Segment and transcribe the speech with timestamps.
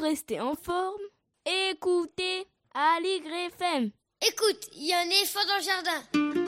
[0.00, 1.00] rester en forme,
[1.44, 3.90] écoutez Ali FM.
[4.26, 6.39] Écoute, il y a un éléphant dans le jardin.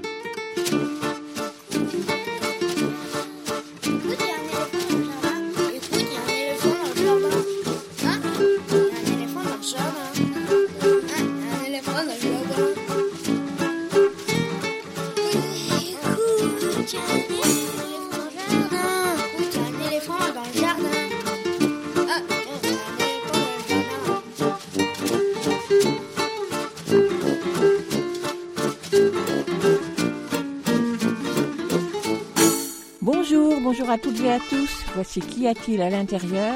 [33.83, 34.85] Bonjour à toutes et à tous.
[34.95, 36.55] Voici Qu'y a-t-il à l'intérieur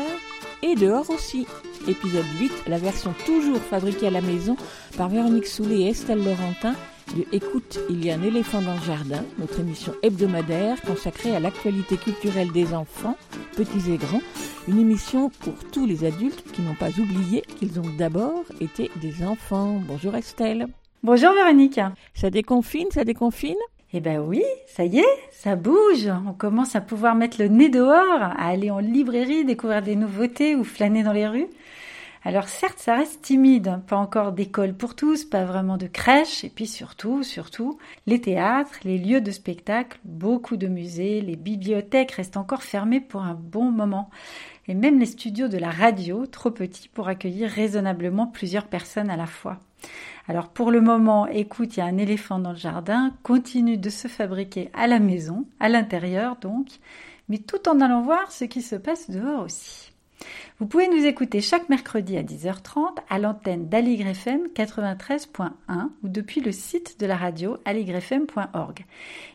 [0.62, 1.44] et dehors aussi.
[1.88, 4.56] Épisode 8, la version toujours fabriquée à la maison
[4.96, 6.76] par Véronique Soulet et Estelle Laurentin
[7.16, 11.40] de Écoute, il y a un éléphant dans le jardin, notre émission hebdomadaire consacrée à
[11.40, 13.16] l'actualité culturelle des enfants,
[13.56, 14.22] petits et grands,
[14.68, 19.24] une émission pour tous les adultes qui n'ont pas oublié qu'ils ont d'abord été des
[19.24, 19.80] enfants.
[19.88, 20.68] Bonjour Estelle.
[21.02, 21.80] Bonjour Véronique.
[22.14, 23.56] Ça déconfine, ça déconfine?
[23.96, 26.12] Eh ben oui, ça y est, ça bouge.
[26.26, 30.54] On commence à pouvoir mettre le nez dehors, à aller en librairie, découvrir des nouveautés
[30.54, 31.46] ou flâner dans les rues.
[32.22, 36.50] Alors certes, ça reste timide, pas encore d'école pour tous, pas vraiment de crèche, et
[36.50, 42.36] puis surtout, surtout, les théâtres, les lieux de spectacle, beaucoup de musées, les bibliothèques restent
[42.36, 44.10] encore fermés pour un bon moment.
[44.68, 49.16] Et même les studios de la radio, trop petits pour accueillir raisonnablement plusieurs personnes à
[49.16, 49.58] la fois.
[50.28, 53.90] Alors pour le moment, écoute, il y a un éléphant dans le jardin, continue de
[53.90, 56.66] se fabriquer à la maison, à l'intérieur donc,
[57.28, 59.92] mais tout en allant voir ce qui se passe dehors aussi.
[60.58, 65.50] Vous pouvez nous écouter chaque mercredi à 10h30 à l'antenne d'AligrefM 93.1
[66.02, 68.86] ou depuis le site de la radio aligrefm.org.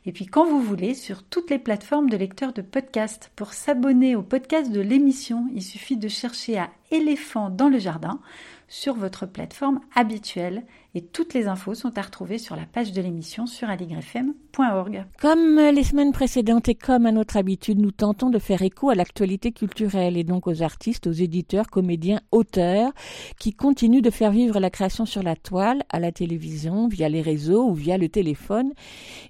[0.08, 3.32] Et puis quand vous voulez, sur toutes les plateformes de lecteurs de podcasts.
[3.36, 8.20] Pour s'abonner au podcast de l'émission, il suffit de chercher à éléphant dans le jardin
[8.68, 13.02] sur votre plateforme habituelle et toutes les infos sont à retrouver sur la page de
[13.02, 15.06] l'émission sur aligrefm.org.
[15.20, 18.96] Comme les semaines précédentes et comme à notre habitude, nous tentons de faire écho à
[18.96, 22.92] l'actualité culturelle et donc aux artistes, aux éditeurs, comédiens, auteurs
[23.40, 27.22] qui continuent de faire vivre la création sur la toile, à la télévision, via les
[27.22, 28.74] réseaux ou via le téléphone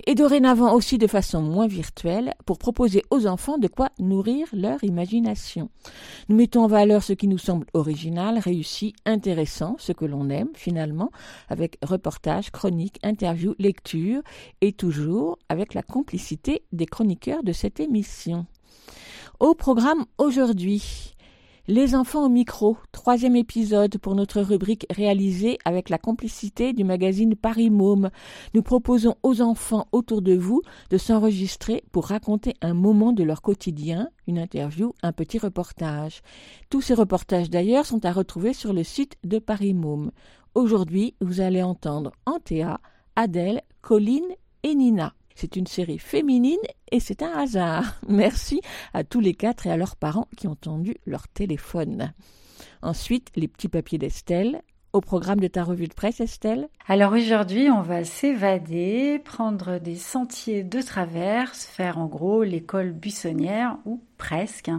[0.07, 4.84] et dorénavant aussi de façon moins virtuelle pour proposer aux enfants de quoi nourrir leur
[4.84, 5.69] imagination.
[6.30, 10.50] Nous mettons en valeur ce qui nous semble original, réussi, intéressant, ce que l'on aime
[10.56, 11.12] finalement,
[11.51, 14.22] avec reportages, chroniques, interviews, lectures
[14.62, 18.45] et toujours avec la complicité des chroniqueurs de cette émission.
[19.39, 21.13] Au programme aujourd'hui,
[21.67, 27.35] les enfants au micro, troisième épisode pour notre rubrique réalisée avec la complicité du magazine
[27.35, 28.09] Paris Môme.
[28.56, 33.44] Nous proposons aux enfants autour de vous de s'enregistrer pour raconter un moment de leur
[33.44, 36.22] quotidien, une interview, un petit reportage.
[36.72, 40.12] Tous ces reportages d'ailleurs sont à retrouver sur le site de Paris Môme.
[40.53, 42.81] Aujourd'hui, vous allez entendre Antea,
[43.16, 45.13] Adèle, Colline et Nina.
[45.34, 46.59] C'est une série féminine
[46.91, 47.95] et c'est un hasard.
[48.09, 48.59] Merci
[48.94, 52.13] à tous les quatre et à leurs parents qui ont tendu leur téléphone.
[52.81, 54.62] Ensuite, les petits papiers d'Estelle,
[54.94, 56.68] au programme de ta revue de presse, Estelle?
[56.88, 63.78] Alors aujourd'hui, on va s'évader, prendre des sentiers de traverse, faire en gros l'école buissonnière
[63.85, 64.69] ou presque.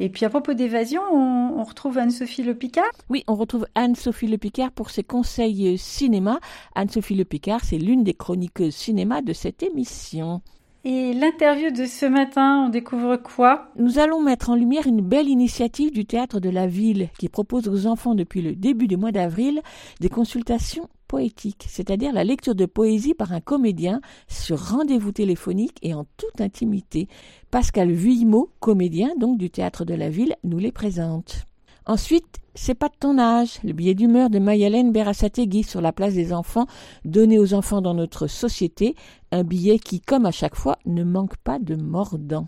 [0.00, 2.90] Et puis à propos d'évasion, on, retrouve Anne-Sophie Le Picard?
[3.08, 6.40] Oui, on retrouve Anne-Sophie Le Picard pour ses conseils cinéma.
[6.74, 10.42] Anne-Sophie Le Picard, c'est l'une des chroniqueuses cinéma de cette émission.
[10.84, 13.70] Et l'interview de ce matin, on découvre quoi?
[13.76, 17.68] Nous allons mettre en lumière une belle initiative du théâtre de la ville qui propose
[17.68, 19.62] aux enfants depuis le début du mois d'avril
[20.00, 25.94] des consultations poétiques, c'est-à-dire la lecture de poésie par un comédien sur rendez-vous téléphonique et
[25.94, 27.06] en toute intimité.
[27.52, 31.46] Pascal Vuillemot, comédien donc du théâtre de la ville, nous les présente.
[31.86, 36.14] Ensuite, c'est pas de ton âge, le billet d'humeur de Mayalène Berasategui sur la place
[36.14, 36.66] des enfants,
[37.04, 38.94] donné aux enfants dans notre société,
[39.32, 42.46] un billet qui, comme à chaque fois, ne manque pas de mordant.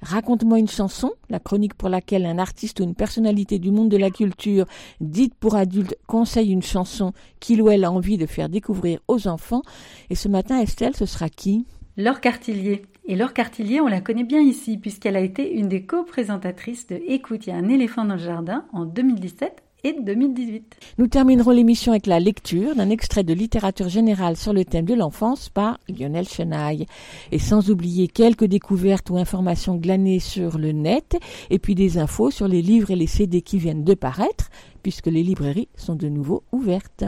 [0.00, 3.96] Raconte-moi une chanson, la chronique pour laquelle un artiste ou une personnalité du monde de
[3.96, 4.66] la culture,
[5.00, 9.28] dite pour adultes, conseille une chanson qu'il ou elle a envie de faire découvrir aux
[9.28, 9.62] enfants.
[10.10, 11.66] Et ce matin, Estelle, ce sera qui?
[11.96, 12.82] Laure Cartillier.
[13.04, 17.00] Et Laure Cartillier, on la connaît bien ici, puisqu'elle a été une des co-présentatrices de
[17.08, 20.76] Écoute, il y a un éléphant dans le jardin en 2017 et 2018.
[20.98, 24.94] Nous terminerons l'émission avec la lecture d'un extrait de littérature générale sur le thème de
[24.94, 26.86] l'enfance par Lionel Chenaille.
[27.32, 31.18] Et sans oublier quelques découvertes ou informations glanées sur le net,
[31.50, 34.48] et puis des infos sur les livres et les CD qui viennent de paraître,
[34.84, 37.04] puisque les librairies sont de nouveau ouvertes.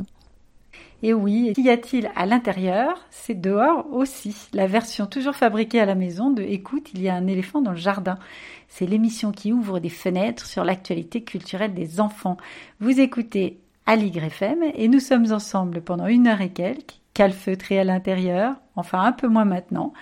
[1.05, 2.99] Et oui, qu'y a-t-il à l'intérieur?
[3.11, 4.35] C'est dehors aussi.
[4.55, 7.73] La version toujours fabriquée à la maison de Écoute, il y a un éléphant dans
[7.73, 8.19] le jardin.
[8.69, 12.39] C'est l'émission qui ouvre des fenêtres sur l'actualité culturelle des enfants.
[12.81, 17.85] Vous écoutez Aligre FM et nous sommes ensemble pendant une heure et quelques, calfeutrés à
[17.85, 19.93] l'intérieur, enfin un peu moins maintenant,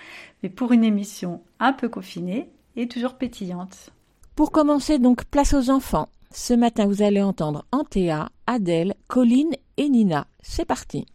[0.41, 2.47] mais pour une émission un peu confinée
[2.77, 3.89] et toujours pétillante.
[4.37, 6.07] Pour commencer donc, place aux enfants.
[6.31, 10.27] Ce matin, vous allez entendre Antea, Adèle, Colline et Nina.
[10.41, 11.05] C'est parti.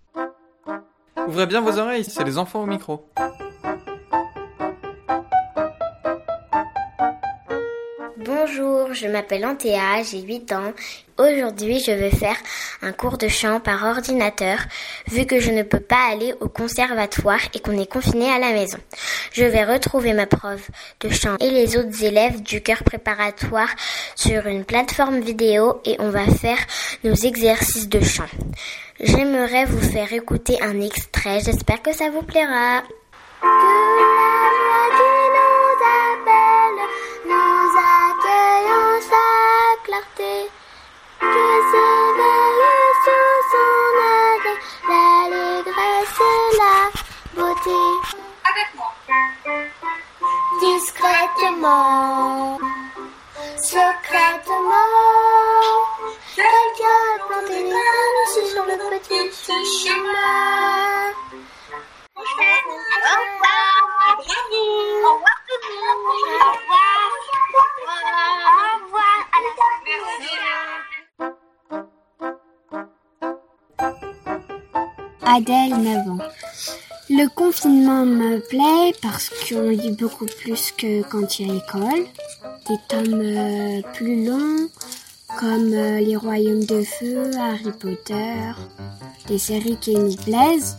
[1.26, 3.06] Ouvrez bien vos oreilles, c'est les enfants au micro.
[8.20, 10.73] Bonjour, je m'appelle Antea, j'ai 8 ans.
[11.19, 12.35] Aujourd'hui, je vais faire
[12.82, 14.59] un cours de chant par ordinateur,
[15.06, 18.50] vu que je ne peux pas aller au conservatoire et qu'on est confiné à la
[18.50, 18.79] maison.
[19.31, 20.69] Je vais retrouver ma prof
[20.99, 23.70] de chant et les autres élèves du cœur préparatoire
[24.17, 26.59] sur une plateforme vidéo et on va faire
[27.05, 28.26] nos exercices de chant.
[28.99, 32.82] J'aimerais vous faire écouter un extrait, j'espère que ça vous plaira.
[53.69, 54.73] Secrètement,
[56.34, 59.31] quelqu'un a planté des graines aussi sur le petit
[59.82, 59.88] chemin.
[59.88, 60.17] Au
[60.99, 61.44] revoir.
[61.44, 61.44] Au revoir tout le monde.
[61.44, 61.44] Au revoir.
[61.44, 61.46] Au revoir.
[61.46, 61.46] À la
[75.38, 76.19] Adèle 9 ans.
[77.11, 82.06] Le confinement me plaît parce qu'on lit beaucoup plus que quand il y a école.
[82.69, 84.69] Des tomes euh, plus longs
[85.36, 88.52] comme euh, Les Royaumes de Feu, Harry Potter,
[89.26, 90.76] des séries qui me plaisent.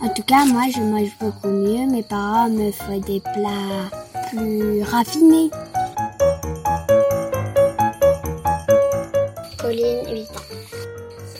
[0.00, 1.86] En tout cas, moi je mange beaucoup mieux.
[1.86, 3.90] Mes parents me font des plats
[4.30, 5.50] plus raffinés.
[9.58, 10.52] Pauline, 8 ans.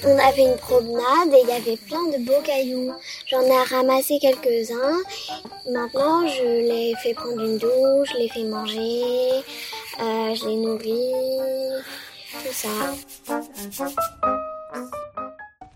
[0.05, 2.93] On avait une promenade et il y avait plein de beaux cailloux.
[3.29, 5.01] J'en ai ramassé quelques-uns.
[5.71, 9.45] Maintenant, je les fais prendre une douche, je les fais manger,
[10.01, 11.83] euh, je les nourris,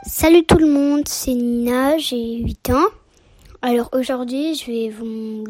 [0.06, 2.86] Salut tout le monde, c'est Nina, j'ai 8 ans.
[3.62, 5.44] Alors aujourd'hui, je vais vous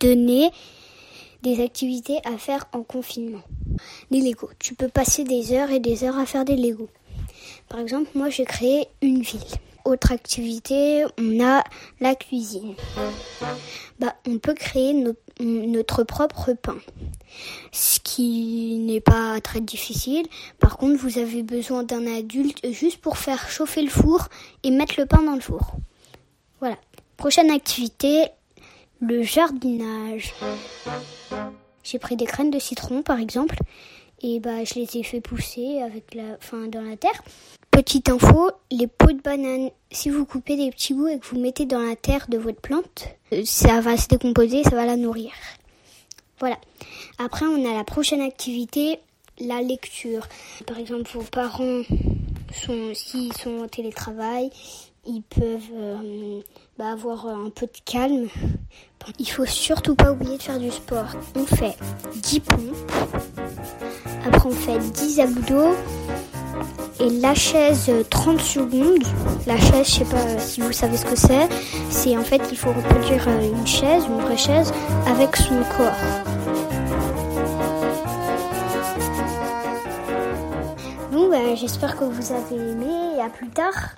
[0.00, 0.50] donner
[1.42, 3.42] des activités à faire en confinement.
[4.10, 4.50] Les Lego.
[4.58, 6.88] Tu peux passer des heures et des heures à faire des Lego.
[7.68, 9.40] Par exemple, moi j'ai créé une ville.
[9.84, 11.62] Autre activité, on a
[12.00, 12.74] la cuisine.
[14.00, 16.78] Bah, on peut créer no- notre propre pain,
[17.72, 20.26] ce qui n'est pas très difficile.
[20.58, 24.28] Par contre, vous avez besoin d'un adulte juste pour faire chauffer le four
[24.62, 25.72] et mettre le pain dans le four.
[26.60, 26.76] Voilà.
[27.16, 28.26] Prochaine activité,
[29.00, 30.34] le jardinage.
[31.82, 33.58] J'ai pris des graines de citron par exemple
[34.22, 37.22] et bah je les ai fait pousser avec la fin dans la terre.
[37.70, 41.38] Petite info, les pots de banane, si vous coupez des petits bouts et que vous
[41.38, 44.96] mettez dans la terre de votre plante, euh, ça va se décomposer, ça va la
[44.96, 45.32] nourrir.
[46.38, 46.56] Voilà.
[47.18, 48.98] Après, on a la prochaine activité,
[49.38, 50.26] la lecture.
[50.66, 51.82] Par exemple, vos parents
[52.52, 54.50] sont, s'ils sont en télétravail,
[55.06, 56.40] ils peuvent euh,
[56.78, 58.28] bah, avoir un peu de calme.
[59.18, 61.06] Il faut surtout pas oublier de faire du sport.
[61.36, 61.76] On fait
[62.16, 62.92] 10 pompes.
[64.26, 65.74] Après, on fait 10 abdos.
[66.98, 69.04] Et la chaise, euh, 30 secondes.
[69.46, 71.48] La chaise, je sais pas euh, si vous savez ce que c'est.
[71.90, 74.72] C'est en fait, il faut reproduire euh, une chaise, une vraie chaise,
[75.06, 75.92] avec son corps.
[81.12, 83.96] Bon, bah, j'espère que vous avez aimé et à plus tard.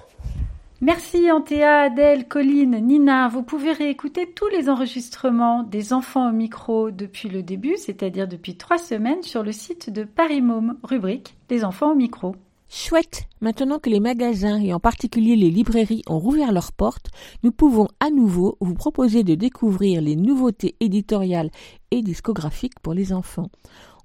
[0.80, 3.28] Merci Antea, Adèle, Colline, Nina.
[3.28, 8.56] Vous pouvez réécouter tous les enregistrements des enfants au micro depuis le début, c'est-à-dire depuis
[8.56, 12.36] trois semaines, sur le site de Paris Môme, rubrique Les enfants au micro.
[12.70, 17.08] Chouette, maintenant que les magasins et en particulier les librairies ont rouvert leurs portes,
[17.42, 21.50] nous pouvons à nouveau vous proposer de découvrir les nouveautés éditoriales
[21.90, 23.48] et discographiques pour les enfants.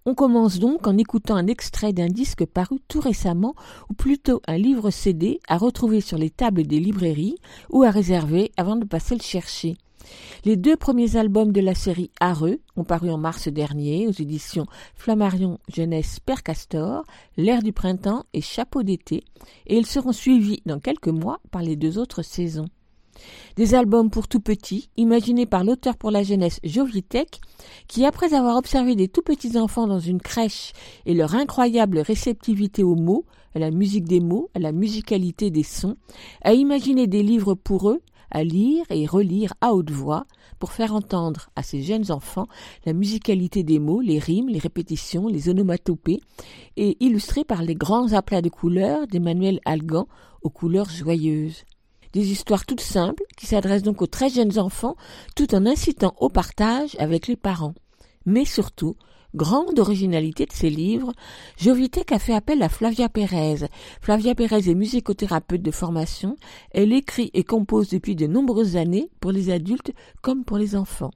[0.05, 3.53] On commence donc en écoutant un extrait d'un disque paru tout récemment,
[3.89, 7.35] ou plutôt un livre CD à retrouver sur les tables des librairies
[7.69, 9.75] ou à réserver avant de passer le chercher.
[10.45, 14.65] Les deux premiers albums de la série Areux ont paru en mars dernier aux éditions
[14.95, 17.03] Flammarion Jeunesse Père Castor,
[17.37, 19.23] L'air du printemps et Chapeau d'été,
[19.67, 22.67] et ils seront suivis dans quelques mois par les deux autres saisons.
[23.55, 27.39] Des albums pour tout petits, imaginés par l'auteur pour la jeunesse Jovitek,
[27.87, 30.73] qui après avoir observé des tout petits enfants dans une crèche
[31.05, 35.63] et leur incroyable réceptivité aux mots, à la musique des mots, à la musicalité des
[35.63, 35.95] sons,
[36.41, 38.01] a imaginé des livres pour eux,
[38.33, 40.25] à lire et relire à haute voix,
[40.59, 42.47] pour faire entendre à ces jeunes enfants
[42.85, 46.19] la musicalité des mots, les rimes, les répétitions, les onomatopées,
[46.75, 50.07] et illustrés par les grands aplats de couleurs d'Emmanuel Algan
[50.41, 51.63] aux couleurs joyeuses.
[52.13, 54.95] Des histoires toutes simples qui s'adressent donc aux très jeunes enfants
[55.35, 57.73] tout en incitant au partage avec les parents.
[58.25, 58.95] Mais surtout,
[59.35, 61.11] grande originalité de ces livres,
[61.57, 63.67] Jovitek a fait appel à Flavia Pérez.
[64.01, 66.35] Flavia Pérez est musicothérapeute de formation.
[66.71, 71.11] Elle écrit et compose depuis de nombreuses années pour les adultes comme pour les enfants.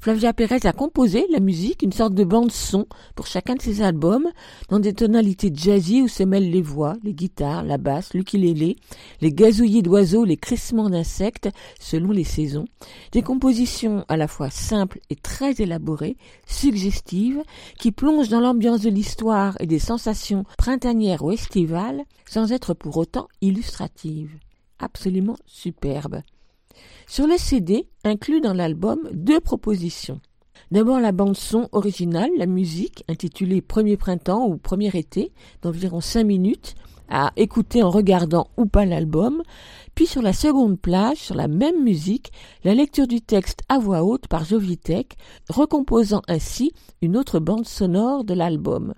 [0.00, 3.82] Flavia Pérez a composé la musique, une sorte de bande son pour chacun de ses
[3.82, 4.28] albums,
[4.68, 8.76] dans des tonalités jazzy où se mêlent les voix, les guitares, la basse, l'ukulélé,
[9.20, 11.48] les gazouillis d'oiseaux, les crissements d'insectes,
[11.80, 12.66] selon les saisons.
[13.12, 17.42] Des compositions à la fois simples et très élaborées, suggestives,
[17.78, 22.96] qui plongent dans l'ambiance de l'histoire et des sensations printanières ou estivales, sans être pour
[22.96, 24.36] autant illustratives.
[24.78, 26.22] Absolument superbe.
[27.08, 30.20] Sur le CD, inclus dans l'album, deux propositions.
[30.72, 35.32] D'abord la bande son originale, la musique, intitulée Premier printemps ou Premier été,
[35.62, 36.74] d'environ cinq minutes,
[37.08, 39.44] à écouter en regardant ou pas l'album,
[39.94, 42.32] puis sur la seconde plage, sur la même musique,
[42.64, 45.16] la lecture du texte à voix haute par Jovitek,
[45.48, 46.72] recomposant ainsi
[47.02, 48.94] une autre bande sonore de l'album.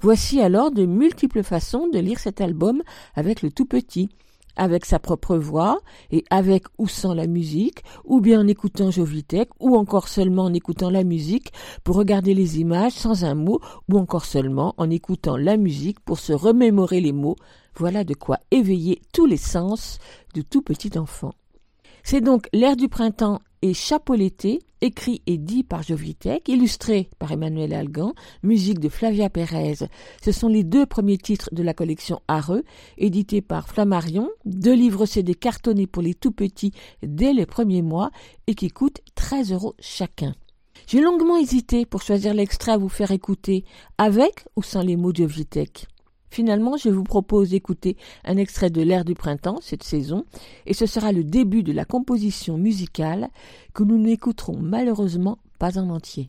[0.00, 2.82] Voici alors de multiples façons de lire cet album
[3.16, 4.10] avec le tout petit,
[4.56, 9.50] avec sa propre voix et avec ou sans la musique, ou bien en écoutant Jovitek,
[9.60, 11.52] ou encore seulement en écoutant la musique
[11.84, 13.60] pour regarder les images sans un mot,
[13.90, 17.36] ou encore seulement en écoutant la musique pour se remémorer les mots.
[17.76, 19.98] Voilà de quoi éveiller tous les sens
[20.34, 21.32] de tout petit enfant.
[22.02, 27.32] C'est donc l'air du printemps et Chapeau l'été, écrit et dit par Jovitek, illustré par
[27.32, 29.88] Emmanuel Algan, musique de Flavia Pérez.
[30.24, 32.62] Ce sont les deux premiers titres de la collection Areux,
[32.98, 36.72] édités par Flammarion, deux livres CD cartonnés pour les tout petits
[37.02, 38.10] dès les premiers mois
[38.46, 40.34] et qui coûtent 13 euros chacun.
[40.86, 43.64] J'ai longuement hésité pour choisir l'extrait à vous faire écouter,
[43.98, 45.26] avec ou sans les mots de.
[46.36, 50.26] Finalement, je vous propose d'écouter un extrait de l'air du printemps cette saison,
[50.66, 53.30] et ce sera le début de la composition musicale
[53.72, 56.28] que nous n'écouterons malheureusement pas en entier.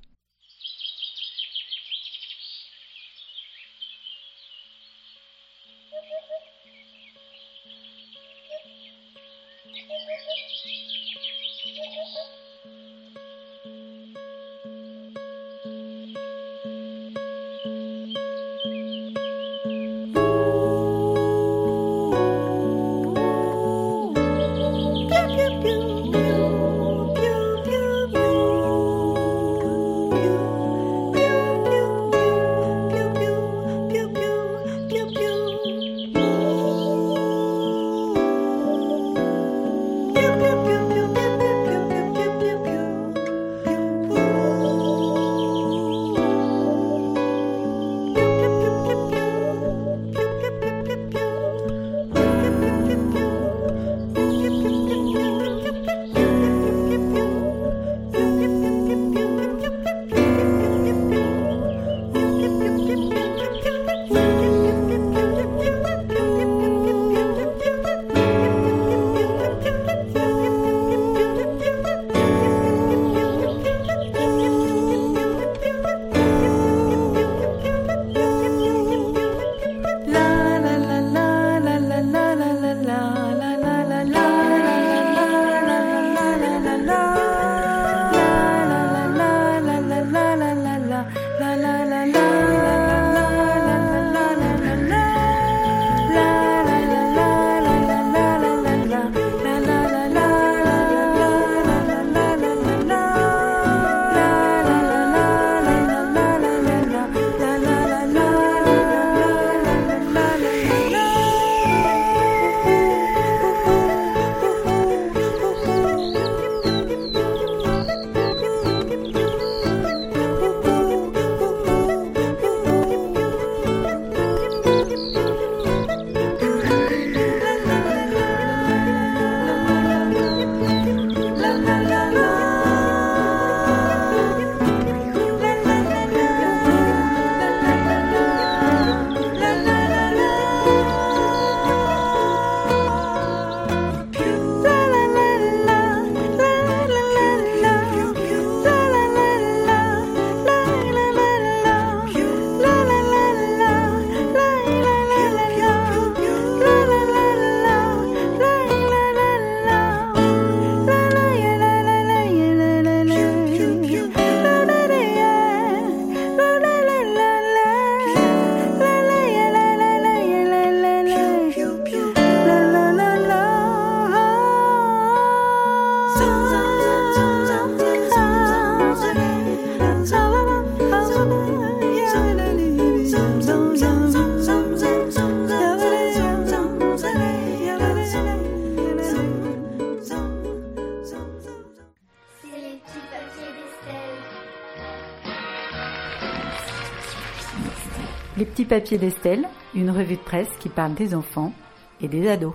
[198.46, 201.54] Papier d'Estelle, une revue de presse qui parle des enfants
[202.02, 202.54] et des ados.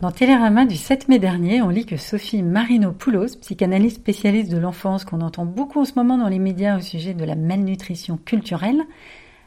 [0.00, 5.04] Dans Télérama du 7 mai dernier, on lit que Sophie Marino-Poulos, psychanalyste spécialiste de l'enfance
[5.04, 8.82] qu'on entend beaucoup en ce moment dans les médias au sujet de la malnutrition culturelle,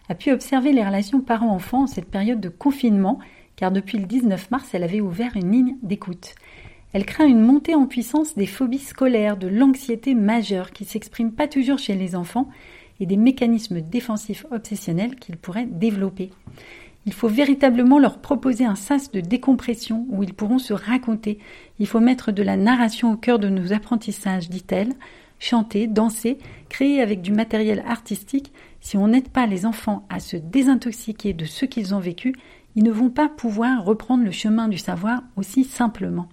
[0.10, 3.20] a pu observer les relations parents-enfants en cette période de confinement,
[3.56, 6.36] car depuis le 19 mars, elle avait ouvert une ligne d'écoute.
[6.94, 11.48] Elle craint une montée en puissance des phobies scolaires, de l'anxiété majeure qui s'exprime pas
[11.48, 12.48] toujours chez les enfants
[13.04, 16.30] et des mécanismes défensifs obsessionnels qu'ils pourraient développer.
[17.06, 21.38] Il faut véritablement leur proposer un sas de décompression où ils pourront se raconter.
[21.80, 24.94] Il faut mettre de la narration au cœur de nos apprentissages, dit-elle.
[25.38, 26.38] Chanter, danser,
[26.70, 28.54] créer avec du matériel artistique.
[28.80, 32.34] Si on n'aide pas les enfants à se désintoxiquer de ce qu'ils ont vécu,
[32.78, 36.30] ils ne vont pas pouvoir reprendre le chemin du savoir aussi simplement.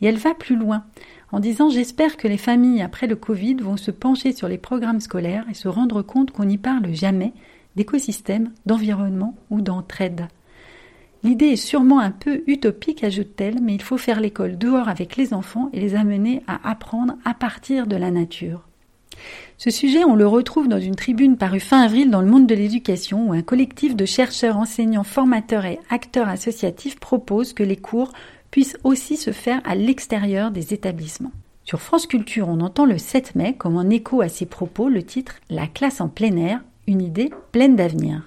[0.00, 0.84] Et elle va plus loin
[1.32, 5.00] en disant J'espère que les familles après le Covid vont se pencher sur les programmes
[5.00, 7.32] scolaires et se rendre compte qu'on n'y parle jamais
[7.76, 10.28] d'écosystème, d'environnement ou d'entraide.
[11.24, 15.34] L'idée est sûrement un peu utopique, ajoute-t-elle, mais il faut faire l'école dehors avec les
[15.34, 18.68] enfants et les amener à apprendre à partir de la nature.
[19.56, 22.54] Ce sujet, on le retrouve dans une tribune parue fin avril dans le monde de
[22.54, 28.12] l'éducation où un collectif de chercheurs, enseignants, formateurs et acteurs associatifs propose que les cours
[28.50, 31.32] puissent aussi se faire à l'extérieur des établissements.
[31.64, 35.02] Sur France Culture, on entend le 7 mai, comme en écho à ces propos, le
[35.02, 38.22] titre La classe en plein air, une idée pleine d'avenir.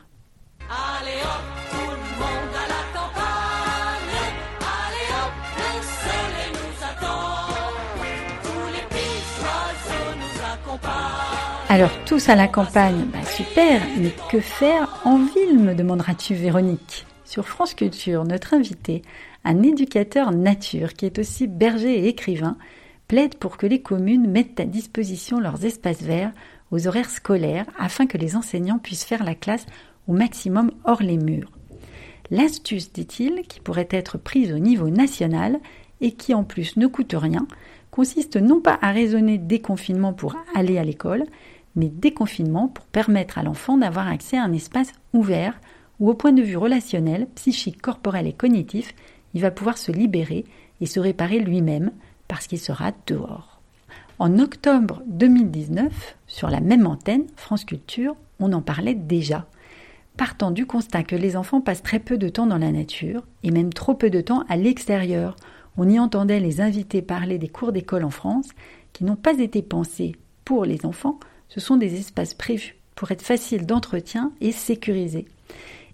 [11.72, 17.06] Alors tous à la campagne, bah, super, mais que faire en ville, me demanderas-tu Véronique?
[17.24, 19.04] Sur France Culture, notre invité,
[19.44, 22.58] un éducateur nature qui est aussi berger et écrivain,
[23.08, 26.32] plaide pour que les communes mettent à disposition leurs espaces verts
[26.72, 29.66] aux horaires scolaires afin que les enseignants puissent faire la classe
[30.08, 31.52] au maximum hors les murs.
[32.30, 35.60] L'astuce, dit-il, qui pourrait être prise au niveau national
[36.00, 37.46] et qui en plus ne coûte rien,
[37.92, 41.26] consiste non pas à raisonner déconfinement pour aller à l'école,
[41.76, 45.60] mais déconfinement pour permettre à l'enfant d'avoir accès à un espace ouvert
[46.00, 48.96] où au point de vue relationnel, psychique, corporel et cognitif,
[49.34, 50.46] il va pouvoir se libérer
[50.80, 51.92] et se réparer lui-même
[52.28, 53.60] parce qu'il sera dehors.
[54.20, 59.48] En octobre 2019, sur la même antenne, France Culture, on en parlait déjà.
[60.18, 63.52] Partant du constat que les enfants passent très peu de temps dans la nature, et
[63.52, 65.36] même trop peu de temps à l'extérieur,
[65.78, 68.50] on y entendait les invités parler des cours d'école en France,
[68.94, 70.16] qui n'ont pas été pensés
[70.46, 75.26] pour les enfants, ce sont des espaces prévus pour être faciles d'entretien et sécurisés.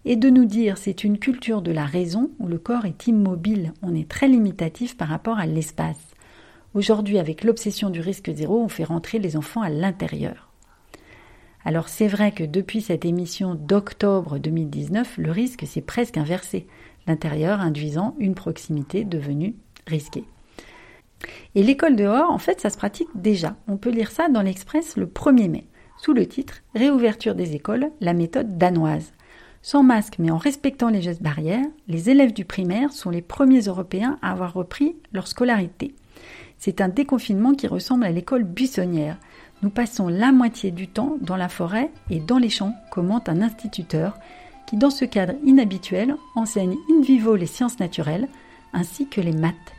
[0.10, 3.74] Et de nous dire c'est une culture de la raison où le corps est immobile,
[3.82, 6.00] on est très limitatif par rapport à l'espace.
[6.74, 10.50] Aujourd'hui, avec l'obsession du risque zéro, on fait rentrer les enfants à l'intérieur.
[11.66, 16.68] Alors c'est vrai que depuis cette émission d'octobre 2019, le risque s'est presque inversé,
[17.06, 19.56] l'intérieur induisant une proximité devenue
[19.88, 20.24] risquée.
[21.54, 23.58] Et l'école dehors, en fait, ça se pratique déjà.
[23.68, 25.68] On peut lire ça dans l'Express le 1er mai,
[25.98, 29.12] sous le titre Réouverture des écoles, la méthode danoise.
[29.68, 33.64] Sans masque mais en respectant les gestes barrières, les élèves du primaire sont les premiers
[33.64, 35.94] Européens à avoir repris leur scolarité.
[36.58, 39.18] C'est un déconfinement qui ressemble à l'école buissonnière.
[39.64, 43.42] Nous passons la moitié du temps dans la forêt et dans les champs, commente un
[43.42, 44.18] instituteur
[44.68, 48.30] qui, dans ce cadre inhabituel, enseigne in vivo les sciences naturelles
[48.72, 49.74] ainsi que les maths.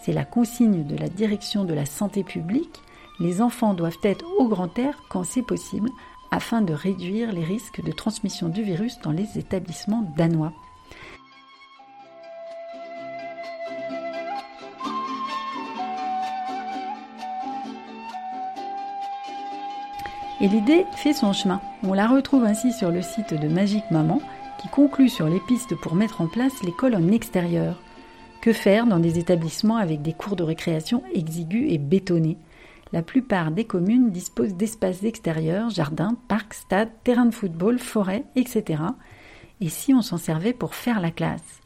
[0.00, 2.80] C'est la consigne de la direction de la santé publique.
[3.20, 5.90] Les enfants doivent être au grand air quand c'est possible
[6.34, 10.52] afin de réduire les risques de transmission du virus dans les établissements danois.
[20.40, 21.60] Et l'idée fait son chemin.
[21.84, 24.20] On la retrouve ainsi sur le site de Magique Maman,
[24.60, 27.80] qui conclut sur les pistes pour mettre en place l'école en extérieur.
[28.40, 32.38] Que faire dans des établissements avec des cours de récréation exigus et bétonnés?
[32.94, 38.84] La plupart des communes disposent d'espaces extérieurs, jardins, parcs, stades, terrains de football, forêts, etc.
[39.60, 41.60] Et si on s'en servait pour faire la classe?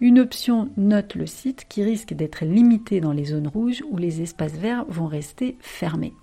[0.00, 4.20] Une option note le site qui risque d'être limitée dans les zones rouges où les
[4.20, 6.14] espaces verts vont rester fermés.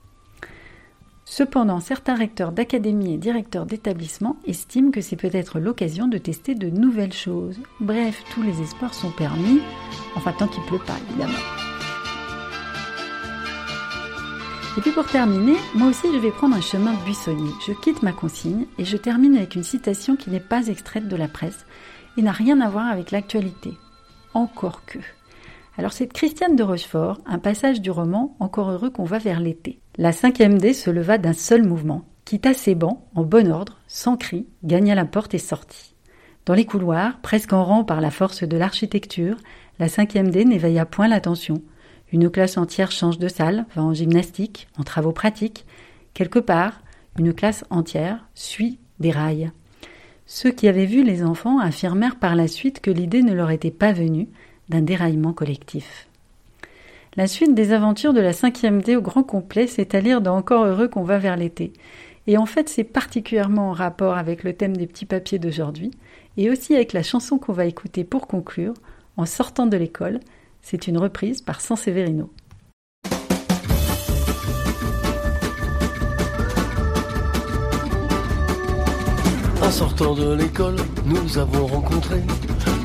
[1.24, 6.70] Cependant, certains recteurs d'académie et directeurs d'établissements estiment que c'est peut-être l'occasion de tester de
[6.70, 7.62] nouvelles choses.
[7.80, 9.62] Bref, tous les espoirs sont permis,
[10.18, 11.71] enfin tant qu'il pleut pas évidemment.
[14.78, 17.52] Et puis pour terminer, moi aussi je vais prendre un chemin buissonnier.
[17.68, 21.16] Je quitte ma consigne et je termine avec une citation qui n'est pas extraite de
[21.18, 21.66] la presse
[22.18, 23.74] et n'a rien à voir avec l'actualité.
[24.34, 25.00] Encore que.
[25.78, 29.82] Alors c'est Christiane de Rochefort, un passage du roman Encore heureux qu'on va vers l'été.
[29.98, 32.06] La cinquième D se leva d'un seul mouvement.
[32.24, 35.96] quitta ses bancs en bon ordre, sans cri, gagna la porte et sortit.
[36.46, 39.36] Dans les couloirs, presque en rang par la force de l'architecture,
[39.80, 41.62] la cinquième D n'éveilla point l'attention.
[42.12, 45.66] Une classe entière change de salle, va en gymnastique, en travaux pratiques.
[46.14, 46.82] Quelque part,
[47.18, 49.52] une classe entière suit des rails.
[50.26, 53.72] Ceux qui avaient vu les enfants affirmèrent par la suite que l'idée ne leur était
[53.72, 54.28] pas venue
[54.70, 56.08] d'un déraillement collectif.
[57.18, 60.38] La suite des aventures de la cinquième D au grand complet, c'est à lire dans
[60.38, 61.74] Encore heureux qu'on va vers l'été.
[62.28, 65.92] Et en fait, c'est particulièrement en rapport avec le thème des petits papiers d'aujourd'hui,
[66.38, 68.74] et aussi avec la chanson qu'on va écouter pour conclure,
[69.18, 70.22] en sortant de l'école.
[70.62, 72.32] C'est une reprise par San Severino.
[79.62, 82.22] En sortant de l'école, nous avons rencontré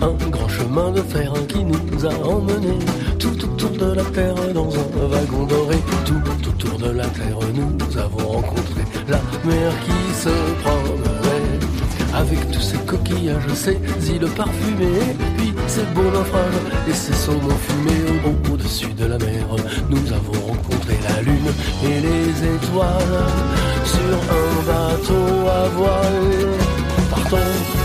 [0.01, 2.79] un grand chemin de fer qui nous a emmenés
[3.19, 5.77] tout autour de la terre dans un wagon doré.
[6.05, 10.29] Tout autour de la terre, nous avons rencontré la mer qui se
[10.63, 11.16] promenait
[12.17, 13.79] avec tous ces coquillages, ces
[14.11, 19.47] îles parfumées, puis ces beaux naufrages et ces saumons fumés au-dessus de la mer.
[19.91, 21.51] Nous avons rencontré la lune
[21.85, 23.25] et les étoiles
[23.85, 26.49] sur un bateau à voile,
[27.11, 27.37] partant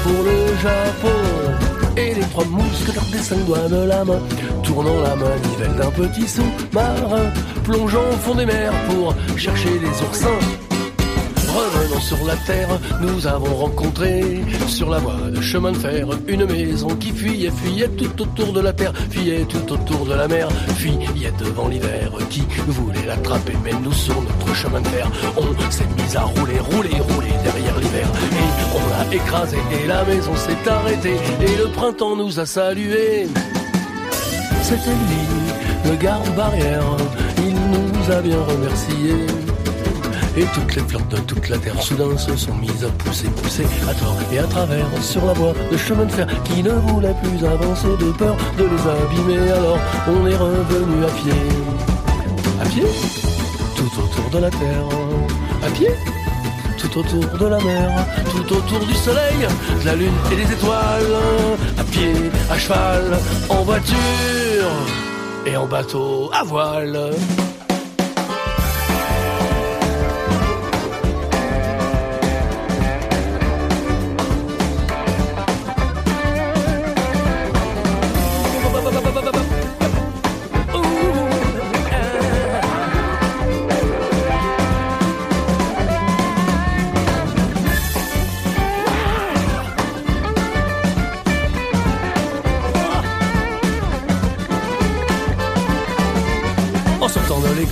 [0.03, 1.17] pour le Japon.
[1.97, 4.19] Et les trois mousquetaires des cinq doigts de la main,
[4.63, 7.29] tournant la manivelle d'un petit sous-marin,
[7.65, 10.70] plongeant au fond des mers pour chercher les oursins.
[11.53, 12.69] Revenons sur la terre,
[13.01, 17.89] nous avons rencontré sur la voie de chemin de fer une maison qui fuyait, fuyait
[17.89, 22.43] tout autour de la terre, fuyait tout autour de la mer, fuyait devant l'hiver qui
[22.67, 23.53] voulait l'attraper?
[23.63, 27.77] Mais nous sur notre chemin de fer, on s'est mis à rouler, rouler, rouler derrière
[27.79, 32.45] l'hiver et on l'a écrasé et la maison s'est arrêtée et le printemps nous a
[32.45, 33.27] salués.
[34.61, 36.95] C'était lui, le garde-barrière,
[37.39, 39.40] il nous a bien remerciés.
[40.37, 43.65] Et toutes les fleurs de toute la terre soudain se sont mises à pousser, pousser
[43.89, 47.15] à tort et à travers sur la voie de chemin de fer qui ne voulait
[47.21, 49.51] plus avancer de peur de les abîmer.
[49.51, 51.33] Alors on est revenu à pied,
[52.61, 52.83] à pied,
[53.75, 54.85] tout autour de la terre,
[55.63, 55.89] à pied?
[56.77, 59.47] Tout autour de la mer, tout autour du soleil,
[59.81, 61.15] de la lune et des étoiles,
[61.77, 62.13] à pied,
[62.49, 64.71] à cheval, en voiture
[65.45, 67.11] et en bateau à voile.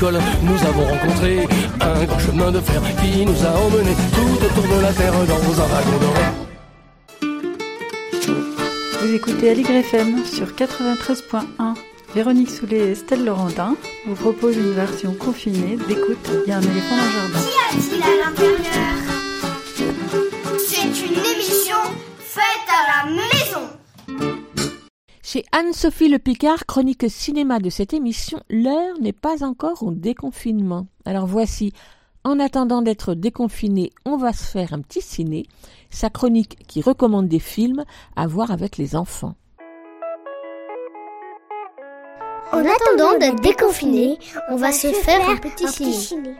[0.01, 1.45] Nous avons rencontré
[1.81, 5.61] un grand chemin de fer qui nous a emmenés tout autour de la terre dans
[5.61, 6.23] un wagon doré.
[9.01, 11.75] Vous écoutez Aligre FM sur 93.1.
[12.15, 13.75] Véronique Soulet et Estelle Laurentin
[14.07, 18.58] vous proposent une version confinée d'écoute Il y a un éléphant dans le jardin.
[25.31, 30.87] Chez Anne-Sophie Le Picard, chronique cinéma de cette émission, l'heure n'est pas encore au déconfinement.
[31.05, 31.71] Alors voici,
[32.23, 35.45] en attendant d'être déconfiné, on va se faire un petit ciné,
[35.91, 39.35] sa chronique qui recommande des films à voir avec les enfants.
[42.51, 44.17] En attendant d'être déconfiné,
[44.49, 46.33] on va se faire un petit ciné.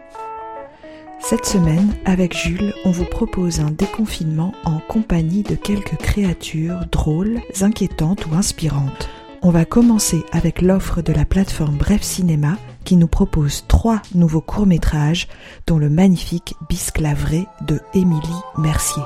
[1.22, 7.42] Cette semaine, avec Jules, on vous propose un déconfinement en compagnie de quelques créatures drôles,
[7.62, 9.10] inquiétantes ou inspirantes.
[9.42, 14.42] On va commencer avec l'offre de la plateforme Bref Cinéma qui nous propose trois nouveaux
[14.42, 15.28] courts-métrages
[15.68, 19.04] dont le magnifique Bisque la vraie de Émilie Mercier.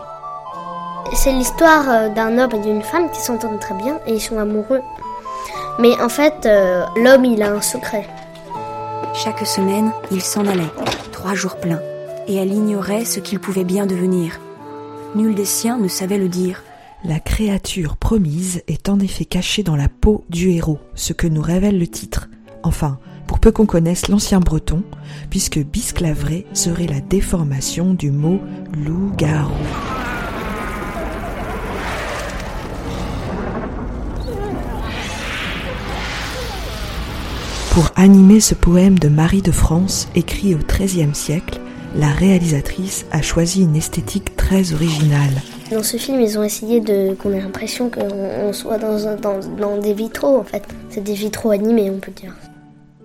[1.13, 4.39] C'est l'histoire euh, d'un homme et d'une femme qui s'entendent très bien et ils sont
[4.39, 4.82] amoureux.
[5.80, 8.08] Mais en fait, euh, l'homme, il a un secret.
[9.13, 10.71] Chaque semaine, il s'en allait,
[11.12, 11.82] trois jours pleins,
[12.27, 14.39] et elle ignorait ce qu'il pouvait bien devenir.
[15.15, 16.63] Nul des siens ne savait le dire.
[17.05, 21.41] La créature promise est en effet cachée dans la peau du héros, ce que nous
[21.41, 22.29] révèle le titre.
[22.63, 24.83] Enfin, pour peu qu'on connaisse l'ancien breton,
[25.29, 28.39] puisque bisque la vraie serait la déformation du mot
[28.73, 29.51] loup-garou.
[37.73, 41.59] Pour animer ce poème de Marie de France, écrit au XIIIe siècle,
[41.95, 45.34] la réalisatrice a choisi une esthétique très originale.
[45.71, 49.15] Dans ce film, ils ont essayé de qu'on ait l'impression qu'on on soit dans, un-
[49.15, 50.63] dans, dans des vitraux, en fait.
[50.89, 52.34] C'est des vitraux animés, on peut dire.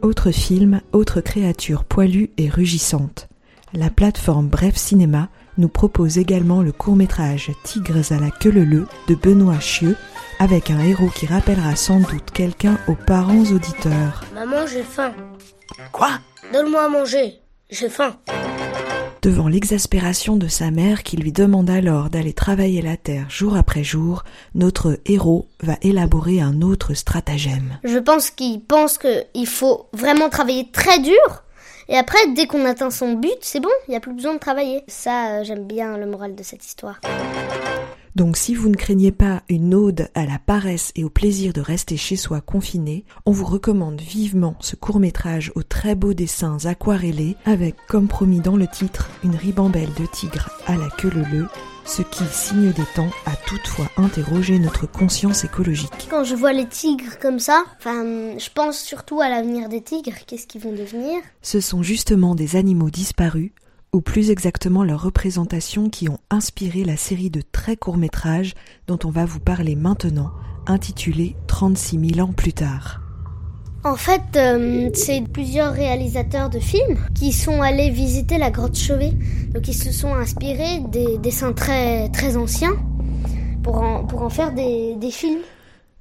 [0.02, 3.28] Autre film, autre créature poilue et rugissante.
[3.74, 9.14] La plateforme Bref Cinéma nous propose également le court-métrage Tigres à la queue leu de
[9.14, 9.96] Benoît Chieux,
[10.38, 14.22] avec un héros qui rappellera sans doute quelqu'un aux parents auditeurs.
[14.34, 15.12] Maman, j'ai faim.
[15.92, 16.10] Quoi?
[16.52, 17.40] Donne-moi à manger.
[17.70, 18.16] J'ai faim.
[19.22, 23.82] Devant l'exaspération de sa mère qui lui demande alors d'aller travailler la terre jour après
[23.82, 24.22] jour,
[24.54, 27.78] notre héros va élaborer un autre stratagème.
[27.82, 31.42] Je pense qu'il pense qu'il faut vraiment travailler très dur.
[31.88, 34.38] Et après, dès qu'on atteint son but, c'est bon, il n'y a plus besoin de
[34.38, 34.84] travailler.
[34.86, 37.00] Ça, euh, j'aime bien le moral de cette histoire.
[38.16, 41.60] Donc si vous ne craignez pas une ode à la paresse et au plaisir de
[41.60, 47.36] rester chez soi confiné, on vous recommande vivement ce court-métrage aux très beaux dessins aquarellés
[47.44, 51.46] avec, comme promis dans le titre, une ribambelle de tigre à la queue leu
[51.88, 56.06] ce qui, signe des temps, a toutefois interrogé notre conscience écologique.
[56.10, 58.04] Quand je vois les tigres comme ça, enfin,
[58.38, 60.18] je pense surtout à l'avenir des tigres.
[60.26, 61.18] Qu'est-ce qu'ils vont devenir?
[61.40, 63.52] Ce sont justement des animaux disparus,
[63.92, 68.54] ou plus exactement leurs représentations qui ont inspiré la série de très courts métrages
[68.86, 70.30] dont on va vous parler maintenant,
[70.66, 73.00] intitulée 36 000 ans plus tard.
[73.84, 79.12] En fait, euh, c'est plusieurs réalisateurs de films qui sont allés visiter la grotte Chauvet.
[79.54, 82.76] Donc ils se sont inspirés des dessins très, très anciens
[83.62, 85.40] pour en, pour en faire des, des films.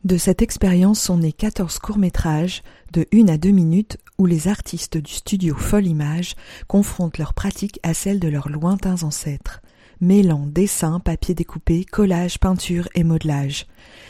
[0.04, 2.62] De cette expérience sont nés 14 courts-métrages
[2.94, 6.36] de 1 à 2 minutes où les artistes du studio Folle Image
[6.68, 9.62] confrontent leurs pratiques à celles de leurs lointains ancêtres,
[10.00, 13.66] mêlant dessin, papier découpé, collage, peinture et modelage.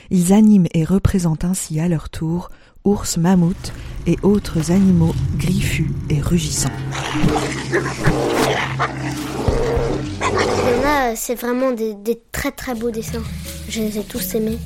[0.10, 2.50] Ils animent et représentent ainsi à leur tour
[2.84, 3.74] ours, mammouths
[4.06, 6.70] et autres animaux griffus et rugissants.
[11.16, 11.96] C'est vraiment des
[12.32, 13.24] très très beaux dessins.
[13.70, 14.60] Je les ai tous aimés.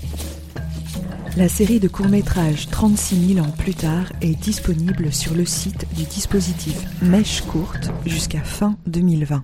[1.38, 6.04] La série de courts-métrages 36 000 ans plus tard est disponible sur le site du
[6.04, 9.44] dispositif Mèche Courte jusqu'à fin 2020.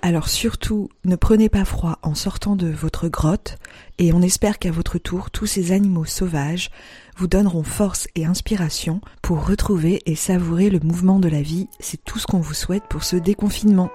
[0.00, 3.58] Alors surtout, ne prenez pas froid en sortant de votre grotte
[3.98, 6.70] et on espère qu'à votre tour, tous ces animaux sauvages
[7.16, 11.68] vous donneront force et inspiration pour retrouver et savourer le mouvement de la vie.
[11.80, 13.90] C'est tout ce qu'on vous souhaite pour ce déconfinement.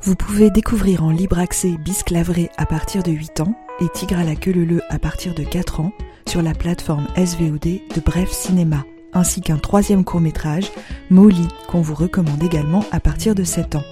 [0.00, 4.24] Vous pouvez découvrir en libre accès Bisclavré à partir de 8 ans et Tigre à
[4.24, 5.92] la queue leu à partir de 4 ans
[6.28, 10.70] sur la plateforme SVOD de Bref Cinéma, ainsi qu'un troisième court-métrage,
[11.10, 13.84] Molly, qu'on vous recommande également à partir de 7 ans.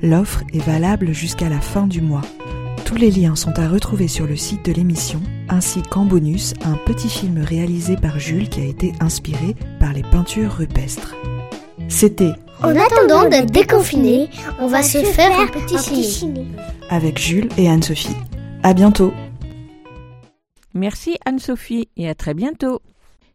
[0.00, 2.22] L'offre est valable jusqu'à la fin du mois.
[2.84, 6.76] Tous les liens sont à retrouver sur le site de l'émission, ainsi qu'en bonus, un
[6.86, 11.16] petit film réalisé par Jules qui a été inspiré par les peintures rupestres.
[11.88, 14.28] C'était En attendant d'être déconfiné,
[14.60, 16.46] on va se faire un petit ciné.
[16.90, 18.16] avec Jules et Anne-Sophie.
[18.62, 19.12] À bientôt!
[20.74, 22.80] Merci Anne-Sophie et à très bientôt.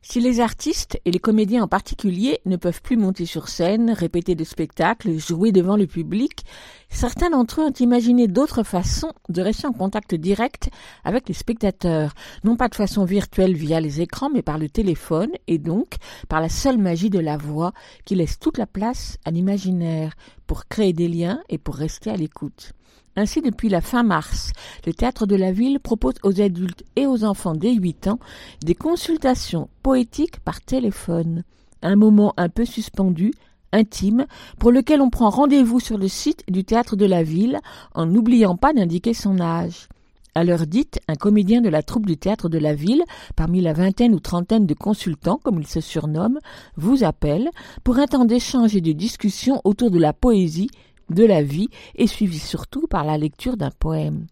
[0.05, 4.35] Si les artistes, et les comédiens en particulier, ne peuvent plus monter sur scène, répéter
[4.35, 6.43] des spectacles, jouer devant le public,
[6.89, 10.69] certains d'entre eux ont imaginé d'autres façons de rester en contact direct
[11.05, 15.31] avec les spectateurs, non pas de façon virtuelle via les écrans, mais par le téléphone,
[15.47, 15.95] et donc
[16.27, 17.71] par la seule magie de la voix
[18.03, 20.15] qui laisse toute la place à l'imaginaire
[20.47, 22.73] pour créer des liens et pour rester à l'écoute.
[23.15, 24.51] Ainsi, depuis la fin mars,
[24.87, 28.19] le Théâtre de la Ville propose aux adultes et aux enfants dès 8 ans
[28.65, 31.43] des consultations poétiques par téléphone.
[31.83, 33.33] Un moment un peu suspendu,
[33.71, 34.25] intime,
[34.57, 37.59] pour lequel on prend rendez-vous sur le site du Théâtre de la Ville
[37.93, 39.89] en n'oubliant pas d'indiquer son âge.
[40.35, 43.03] À l'heure dite, un comédien de la troupe du théâtre de la ville,
[43.35, 46.39] parmi la vingtaine ou trentaine de consultants, comme il se surnomme,
[46.75, 47.51] vous appelle
[47.83, 50.71] pour un temps d'échange et de discussion autour de la poésie
[51.09, 54.27] de la vie et suivi surtout par la lecture d'un poème.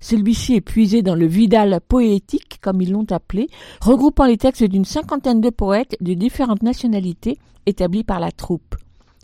[0.00, 3.48] Celui-ci est puisé dans le Vidal poétique, comme ils l'ont appelé,
[3.80, 8.74] regroupant les textes d'une cinquantaine de poètes de différentes nationalités établis par la troupe.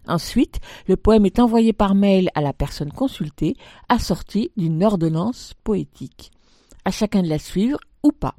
[0.07, 3.57] Ensuite, le poème est envoyé par mail à la personne consultée,
[3.89, 6.31] assorti d'une ordonnance poétique.
[6.85, 8.37] À chacun de la suivre ou pas.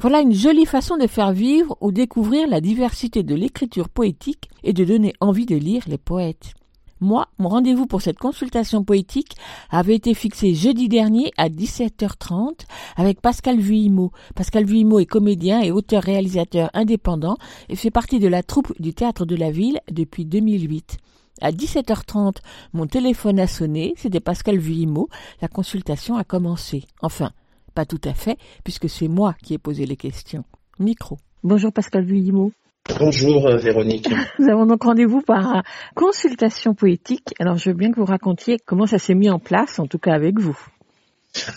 [0.00, 4.72] Voilà une jolie façon de faire vivre ou découvrir la diversité de l'écriture poétique et
[4.72, 6.54] de donner envie de lire les poètes.
[7.00, 9.36] Moi, mon rendez-vous pour cette consultation poétique
[9.70, 14.10] avait été fixé jeudi dernier à 17h30 avec Pascal Vuillemot.
[14.34, 17.36] Pascal Vuillemot est comédien et auteur-réalisateur indépendant
[17.68, 20.96] et fait partie de la troupe du Théâtre de la Ville depuis 2008.
[21.40, 22.38] À 17h30,
[22.72, 25.08] mon téléphone a sonné, c'était Pascal Vuillemot,
[25.40, 26.82] la consultation a commencé.
[27.00, 27.30] Enfin,
[27.74, 30.44] pas tout à fait, puisque c'est moi qui ai posé les questions.
[30.80, 31.16] Micro.
[31.44, 32.50] Bonjour Pascal Vuillemot.
[32.96, 34.08] Bonjour euh, Véronique.
[34.38, 35.62] Nous avons donc rendez-vous par
[35.94, 37.34] consultation poétique.
[37.38, 39.98] Alors je veux bien que vous racontiez comment ça s'est mis en place, en tout
[39.98, 40.58] cas avec vous.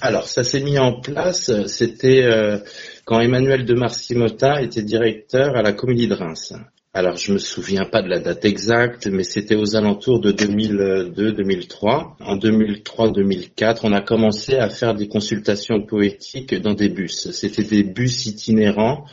[0.02, 2.58] Alors ça s'est mis en place, c'était euh,
[3.06, 6.54] quand Emmanuel de Marcimota était directeur à la Comédie de Reims.
[6.94, 12.16] Alors, je me souviens pas de la date exacte, mais c'était aux alentours de 2002-2003.
[12.20, 17.32] En 2003-2004, on a commencé à faire des consultations poétiques dans des bus.
[17.32, 19.06] C'était des bus itinérants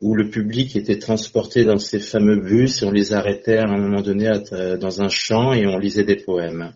[0.00, 3.76] où le public était transporté dans ces fameux bus et on les arrêtait à un
[3.76, 6.72] moment donné à- dans un champ et on lisait des poèmes.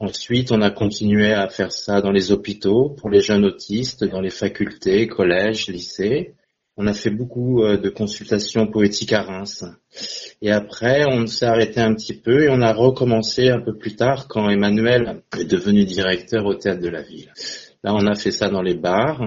[0.00, 4.20] Ensuite, on a continué à faire ça dans les hôpitaux, pour les jeunes autistes, dans
[4.20, 6.34] les facultés, collèges, lycées.
[6.76, 9.64] On a fait beaucoup euh, de consultations poétiques à Reims.
[10.40, 13.96] Et après, on s'est arrêté un petit peu et on a recommencé un peu plus
[13.96, 17.32] tard quand Emmanuel est devenu directeur au théâtre de la ville.
[17.82, 19.20] Là, on a fait ça dans les bars.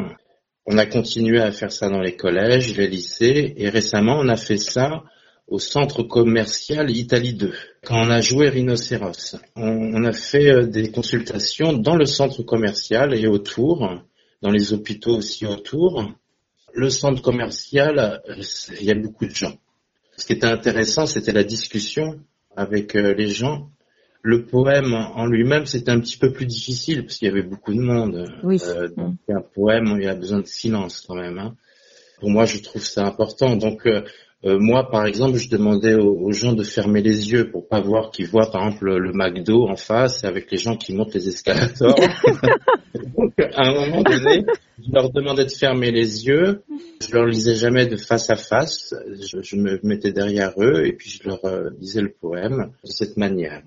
[0.66, 4.38] On a continué à faire ça dans les collèges, les lycées et récemment, on a
[4.38, 5.04] fait ça
[5.48, 9.36] au centre commercial Italie 2, quand on a joué Rhinocéros.
[9.56, 14.02] On, on a fait euh, des consultations dans le centre commercial et autour,
[14.42, 16.10] dans les hôpitaux aussi autour.
[16.74, 18.42] Le centre commercial, euh,
[18.80, 19.58] il y a beaucoup de gens.
[20.16, 22.20] Ce qui était intéressant, c'était la discussion
[22.56, 23.70] avec euh, les gens.
[24.24, 27.74] Le poème en lui-même, c'était un petit peu plus difficile parce qu'il y avait beaucoup
[27.74, 28.28] de monde.
[28.44, 28.60] Oui.
[28.68, 31.40] Euh, donc, un poème, il y a besoin de silence quand même.
[31.40, 31.56] hein.
[32.20, 33.56] Pour moi, je trouve ça important.
[33.56, 34.04] Donc, euh,
[34.46, 37.80] euh, moi, par exemple, je demandais aux, aux gens de fermer les yeux pour pas
[37.82, 41.14] voir qu'ils voient, par exemple, le, le McDo en face avec les gens qui montent
[41.16, 41.96] les escalators.
[43.18, 44.44] Donc, à un moment donné,
[44.84, 46.62] je leur demandais de fermer les yeux.
[47.08, 48.94] Je leur lisais jamais de face à face.
[49.20, 52.90] Je, je me mettais derrière eux et puis je leur euh, lisais le poème de
[52.92, 53.62] cette manière.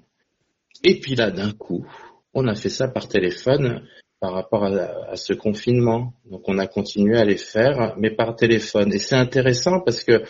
[0.84, 1.86] Et puis là, d'un coup,
[2.34, 3.82] on a fait ça par téléphone
[4.20, 6.14] par rapport à, ce confinement.
[6.30, 8.90] Donc on a continué à les faire, mais par téléphone.
[8.92, 10.22] Et c'est intéressant parce que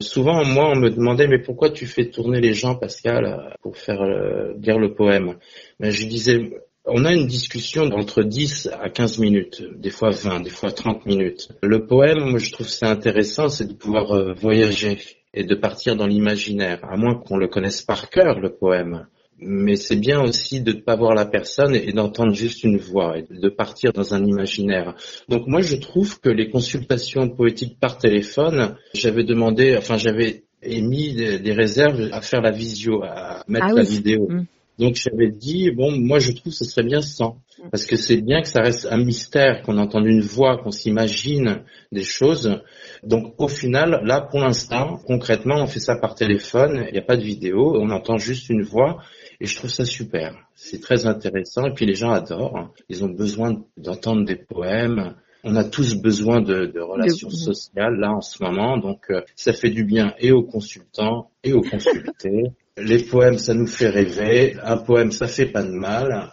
[0.00, 4.02] souvent, moi, on me demandait, mais pourquoi tu fais tourner les gens, Pascal, pour faire
[4.02, 5.36] euh, lire le poème?
[5.80, 10.40] Mais je disais, on a une discussion d'entre 10 à 15 minutes, des fois 20,
[10.42, 11.48] des fois 30 minutes.
[11.62, 14.98] Le poème, moi, je trouve ça intéressant, c'est de pouvoir euh, voyager
[15.34, 19.06] et de partir dans l'imaginaire, à moins qu'on le connaisse par cœur, le poème.
[19.42, 23.18] Mais c'est bien aussi de ne pas voir la personne et d'entendre juste une voix
[23.18, 24.94] et de partir dans un imaginaire.
[25.28, 31.14] Donc moi, je trouve que les consultations poétiques par téléphone, j'avais demandé, enfin j'avais émis
[31.14, 34.28] des, des réserves à faire la visio, à mettre Ah la vidéo.
[34.28, 34.46] Mm.
[34.80, 37.36] Donc j'avais dit, bon, moi je trouve que ce serait bien sans.
[37.70, 41.62] Parce que c'est bien que ça reste un mystère, qu'on entende une voix, qu'on s'imagine
[41.92, 42.62] des choses.
[43.02, 47.02] Donc au final, là pour l'instant, concrètement, on fait ça par téléphone, il n'y a
[47.02, 49.02] pas de vidéo, on entend juste une voix.
[49.40, 50.34] Et je trouve ça super.
[50.54, 51.66] C'est très intéressant.
[51.66, 52.72] Et puis les gens adorent.
[52.88, 55.14] Ils ont besoin d'entendre des poèmes.
[55.44, 58.76] On a tous besoin de, de relations De- sociales là en ce moment.
[58.76, 62.44] Donc euh, ça fait du bien et aux consultants et aux consultés.
[62.76, 64.56] les poèmes, ça nous fait rêver.
[64.62, 66.32] Un poème, ça fait pas de mal.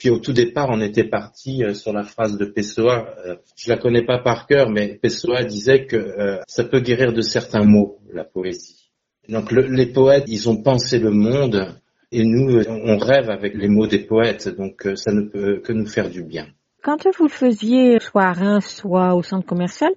[0.00, 3.14] Puis au tout départ, on était parti euh, sur la phrase de Pessoa.
[3.24, 7.12] Euh, je la connais pas par cœur, mais Pessoa disait que euh, ça peut guérir
[7.12, 8.90] de certains mots, la poésie.
[9.28, 11.68] Donc le- les poètes, ils ont pensé le monde,
[12.12, 14.48] et nous, euh, on rêve avec les mots des poètes.
[14.48, 16.46] Donc euh, ça ne peut que nous faire du bien.
[16.82, 19.92] Quand vous le faisiez, soit à Reims, soit au centre commercial,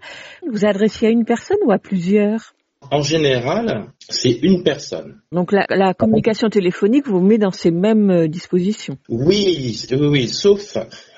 [0.48, 2.54] vous adressiez à une personne ou à plusieurs?
[2.92, 5.20] En général, c'est une personne.
[5.32, 8.98] Donc la, la communication téléphonique vous met dans ces mêmes euh, dispositions.
[9.10, 10.78] Oui, oui, oui, sauf,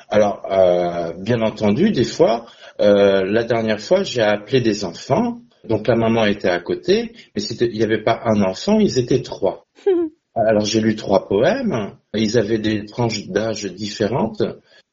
[0.09, 2.45] alors, euh, bien entendu, des fois,
[2.79, 7.41] euh, la dernière fois, j'ai appelé des enfants, donc la maman était à côté, mais
[7.41, 9.65] il n'y avait pas un enfant, ils étaient trois.
[10.45, 14.43] Alors j'ai lu trois poèmes, ils avaient des tranches d'âge différentes.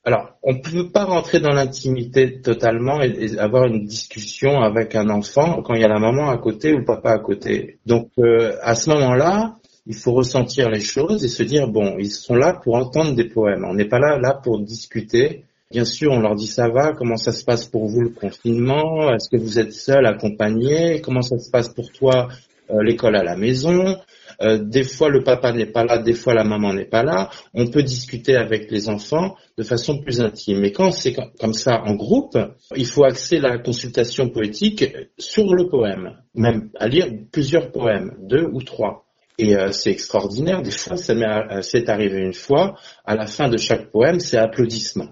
[0.07, 5.09] Alors, on ne peut pas rentrer dans l'intimité totalement et, avoir une discussion avec un
[5.09, 7.79] enfant quand il y a la maman à côté ou le papa à côté.
[7.87, 12.11] Donc, euh, à ce moment-là, il faut ressentir les choses et se dire, bon, ils
[12.11, 13.65] sont là pour entendre des poèmes.
[13.65, 15.45] On n'est pas là, là pour discuter.
[15.71, 19.11] Bien sûr, on leur dit ça va, comment ça se passe pour vous le confinement,
[19.15, 22.29] est-ce que vous êtes seul, accompagné, comment ça se passe pour toi
[22.71, 23.97] euh, l'école à la maison,
[24.43, 27.31] euh, des fois le papa n'est pas là, des fois la maman n'est pas là.
[27.53, 30.61] On peut discuter avec les enfants de façon plus intime.
[30.61, 32.37] Mais quand c'est com- comme ça en groupe,
[32.77, 34.85] il faut axer la consultation poétique
[35.19, 39.01] sur le poème, même à lire plusieurs poèmes, deux ou trois.
[39.37, 40.63] Et euh, c'est extraordinaire.
[40.63, 42.77] Des fois, ça m'est euh, c'est arrivé une fois.
[43.05, 45.09] À la fin de chaque poème, c'est applaudissements.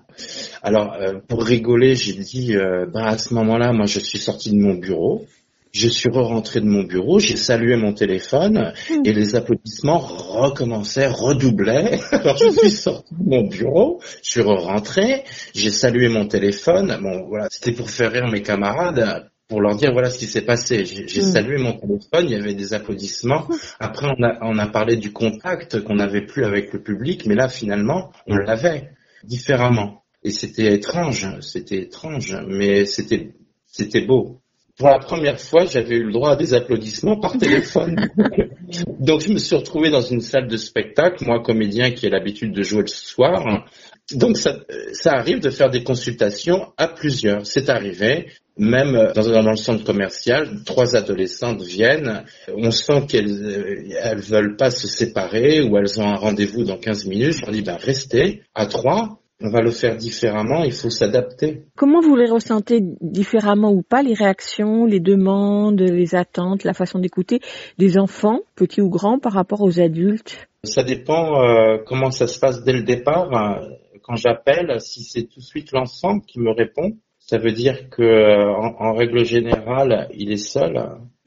[0.62, 0.96] Alors,
[1.26, 4.74] pour rigoler, j'ai dit, euh, ben, à ce moment-là, moi, je suis sorti de mon
[4.74, 5.26] bureau.
[5.72, 8.74] Je suis re-rentré de mon bureau, j'ai salué mon téléphone
[9.06, 11.98] et les applaudissements recommençaient, redoublaient.
[12.12, 16.98] Alors je suis sorti de mon bureau, je suis re-rentré, j'ai salué mon téléphone.
[17.02, 20.42] Bon voilà, c'était pour faire rire mes camarades, pour leur dire voilà ce qui s'est
[20.42, 20.84] passé.
[20.84, 21.32] J'ai j'ai Mm.
[21.32, 23.48] salué mon téléphone, il y avait des applaudissements.
[23.80, 27.34] Après on a, on a parlé du contact qu'on n'avait plus avec le public, mais
[27.34, 28.90] là finalement on l'avait
[29.24, 30.02] différemment.
[30.22, 33.32] Et c'était étrange, c'était étrange, mais c'était
[33.66, 34.41] c'était beau.
[34.82, 38.10] Pour la première fois, j'avais eu le droit à des applaudissements par téléphone.
[38.98, 42.52] Donc je me suis retrouvé dans une salle de spectacle, moi comédien qui ai l'habitude
[42.52, 43.64] de jouer le soir.
[44.12, 44.56] Donc ça,
[44.92, 47.46] ça arrive de faire des consultations à plusieurs.
[47.46, 48.26] C'est arrivé,
[48.58, 52.24] même dans, dans le centre commercial, trois adolescentes viennent.
[52.52, 57.06] On sent qu'elles elles veulent pas se séparer ou elles ont un rendez-vous dans 15
[57.06, 57.34] minutes.
[57.34, 61.62] Je leur dis, bah, restez à trois on va le faire différemment, il faut s'adapter.
[61.76, 66.98] Comment vous les ressentez différemment ou pas, les réactions, les demandes, les attentes, la façon
[66.98, 67.40] d'écouter
[67.78, 70.48] des enfants, petits ou grands, par rapport aux adultes?
[70.64, 73.32] Ça dépend euh, comment ça se passe dès le départ.
[73.32, 73.68] Euh,
[74.02, 78.02] quand j'appelle, si c'est tout de suite l'ensemble qui me répond, ça veut dire que
[78.02, 80.76] euh, en, en, règle générale, il est seul.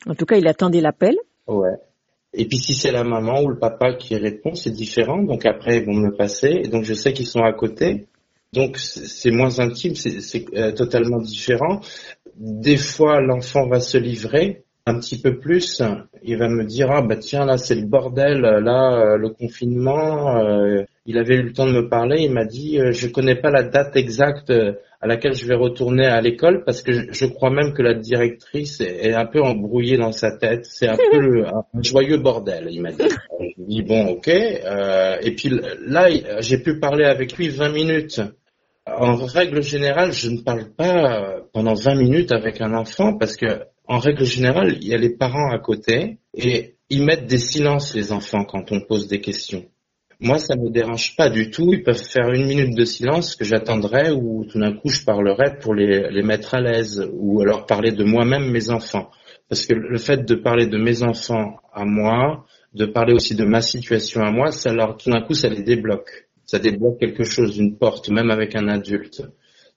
[0.07, 1.15] En tout cas, il attendait l'appel.
[1.47, 1.75] Ouais.
[2.37, 5.23] Et puis si c'est la maman ou le papa qui répond, c'est différent.
[5.23, 6.61] Donc après, ils vont me passer.
[6.63, 8.07] Et donc je sais qu'ils sont à côté.
[8.53, 11.81] Donc c'est moins intime, c'est euh, totalement différent.
[12.35, 15.81] Des fois, l'enfant va se livrer un petit peu plus.
[16.23, 20.37] Il va me dire ah bah tiens là c'est le bordel, là euh, le confinement.
[20.37, 22.21] Euh, il avait eu le temps de me parler.
[22.21, 24.51] Il m'a dit je connais pas la date exacte
[25.01, 28.81] à laquelle je vais retourner à l'école parce que je, crois même que la directrice
[28.81, 30.65] est, un peu embrouillée dans sa tête.
[30.65, 33.03] C'est un peu le, un joyeux bordel, il m'a dit.
[33.39, 34.29] Je dis bon, ok.
[34.29, 35.51] Euh, et puis
[35.85, 38.21] là, j'ai pu parler avec lui 20 minutes.
[38.87, 43.45] En règle générale, je ne parle pas pendant 20 minutes avec un enfant parce que
[43.87, 47.93] en règle générale, il y a les parents à côté et ils mettent des silences
[47.93, 49.65] les enfants quand on pose des questions.
[50.19, 51.73] Moi, ça me dérange pas du tout.
[51.73, 55.57] Ils peuvent faire une minute de silence que j'attendrai ou tout d'un coup je parlerai
[55.59, 59.09] pour les, les mettre à l'aise ou alors parler de moi-même, mes enfants.
[59.49, 63.45] Parce que le fait de parler de mes enfants à moi, de parler aussi de
[63.45, 66.27] ma situation à moi, ça leur, tout d'un coup, ça les débloque.
[66.45, 69.23] Ça débloque quelque chose, une porte, même avec un adulte.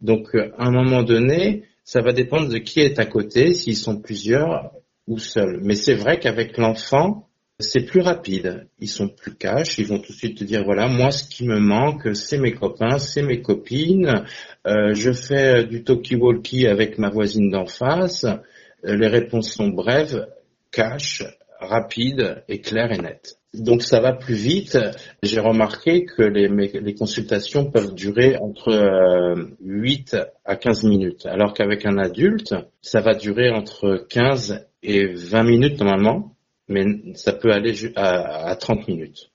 [0.00, 3.76] Donc, euh, à un moment donné, ça va dépendre de qui est à côté, s'ils
[3.76, 4.72] sont plusieurs
[5.06, 5.60] ou seuls.
[5.62, 7.27] Mais c'est vrai qu'avec l'enfant,
[7.60, 8.68] c'est plus rapide.
[8.78, 9.78] Ils sont plus cash.
[9.78, 12.52] Ils vont tout de suite te dire voilà, moi ce qui me manque, c'est mes
[12.52, 14.24] copains, c'est mes copines.
[14.66, 18.24] Euh, je fais du talkie-walkie avec ma voisine d'en face.
[18.24, 20.28] Euh, les réponses sont brèves,
[20.70, 21.24] cash,
[21.58, 23.40] rapides et claires et nettes.
[23.54, 24.78] Donc ça va plus vite.
[25.24, 31.54] J'ai remarqué que les, les, consultations peuvent durer entre euh, 8 à 15 minutes, alors
[31.54, 36.36] qu'avec un adulte, ça va durer entre 15 et 20 minutes normalement
[36.68, 39.30] mais ça peut aller à, à 30 minutes.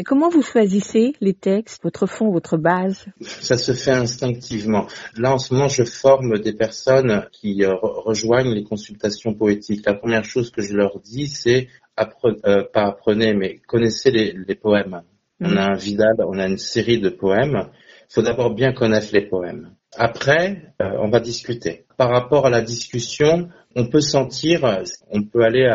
[0.00, 3.06] Et comment vous choisissez les textes, votre fond, votre base?
[3.20, 4.86] Ça se fait instinctivement.
[5.16, 9.84] Là, en ce moment, je forme des personnes qui euh, rejoignent les consultations poétiques.
[9.86, 11.66] La première chose que je leur dis, c'est
[11.98, 15.02] euh, pas apprenez, mais connaissez les, les poèmes.
[15.40, 17.68] On a un Vidal, on a une série de poèmes.
[18.08, 19.74] Il faut d'abord bien connaître les poèmes.
[19.96, 21.86] Après, euh, on va discuter.
[21.98, 25.68] Par rapport à la discussion, on peut sentir, on peut aller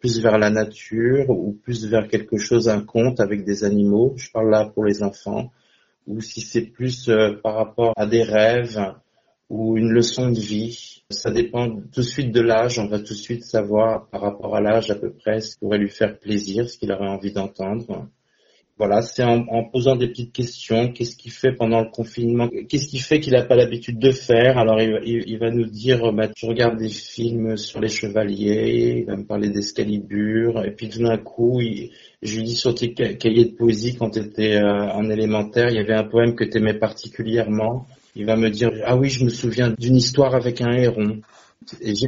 [0.00, 4.12] plus vers la nature ou plus vers quelque chose, un conte avec des animaux.
[4.16, 5.52] Je parle là pour les enfants.
[6.08, 8.92] Ou si c'est plus euh, par rapport à des rêves
[9.50, 11.04] ou une leçon de vie.
[11.10, 12.80] Ça dépend tout de suite de l'âge.
[12.80, 15.60] On va tout de suite savoir par rapport à l'âge à peu près ce qui
[15.60, 18.08] pourrait lui faire plaisir, ce qu'il aurait envie d'entendre.
[18.80, 20.90] Voilà, c'est en, posant des petites questions.
[20.90, 22.48] Qu'est-ce qu'il fait pendant le confinement?
[22.66, 24.56] Qu'est-ce qui fait qu'il n'a pas l'habitude de faire?
[24.56, 29.18] Alors il, va nous dire, bah, tu regardes des films sur les chevaliers, il va
[29.18, 31.60] me parler d'Escalibur, et puis tout d'un coup,
[32.22, 35.76] je lui dis sur tes cahiers de poésie quand tu étais euh, en élémentaire, il
[35.76, 37.86] y avait un poème que tu aimais particulièrement.
[38.16, 41.20] Il va me dire, ah oui, je me souviens d'une histoire avec un héron.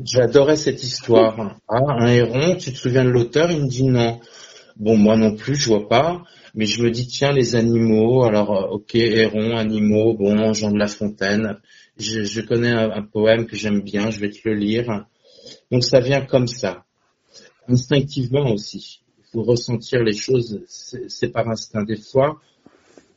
[0.07, 1.59] J'adorais cette histoire.
[1.68, 3.51] Ah, un héron, tu te souviens de l'auteur?
[3.51, 4.20] Il me dit non.
[4.77, 6.23] Bon, moi non plus, je vois pas.
[6.55, 10.79] Mais je me dis, tiens, les animaux, alors, euh, ok, hérons, animaux, bon, Jean de
[10.79, 11.59] La Fontaine.
[11.99, 15.07] Je, je connais un, poème que j'aime bien, je vais te le lire.
[15.71, 16.85] Donc ça vient comme ça.
[17.69, 19.03] Instinctivement aussi.
[19.19, 21.85] Il faut ressentir les choses, c'est par instinct.
[21.85, 22.41] Des fois,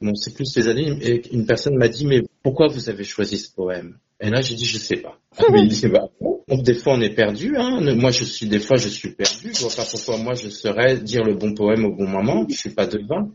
[0.01, 3.51] bon, c'est plus les et une personne m'a dit, mais pourquoi vous avez choisi ce
[3.51, 3.97] poème?
[4.21, 5.19] Et là, j'ai dit, je sais pas.
[5.51, 7.55] Mais il bah, donc des fois on est perdu.
[7.57, 7.95] Hein.
[7.95, 9.51] Moi je suis des fois je suis perdu.
[9.53, 12.45] Je vois pas pourquoi moi je saurais dire le bon poème au bon moment.
[12.49, 13.31] Je suis pas devant.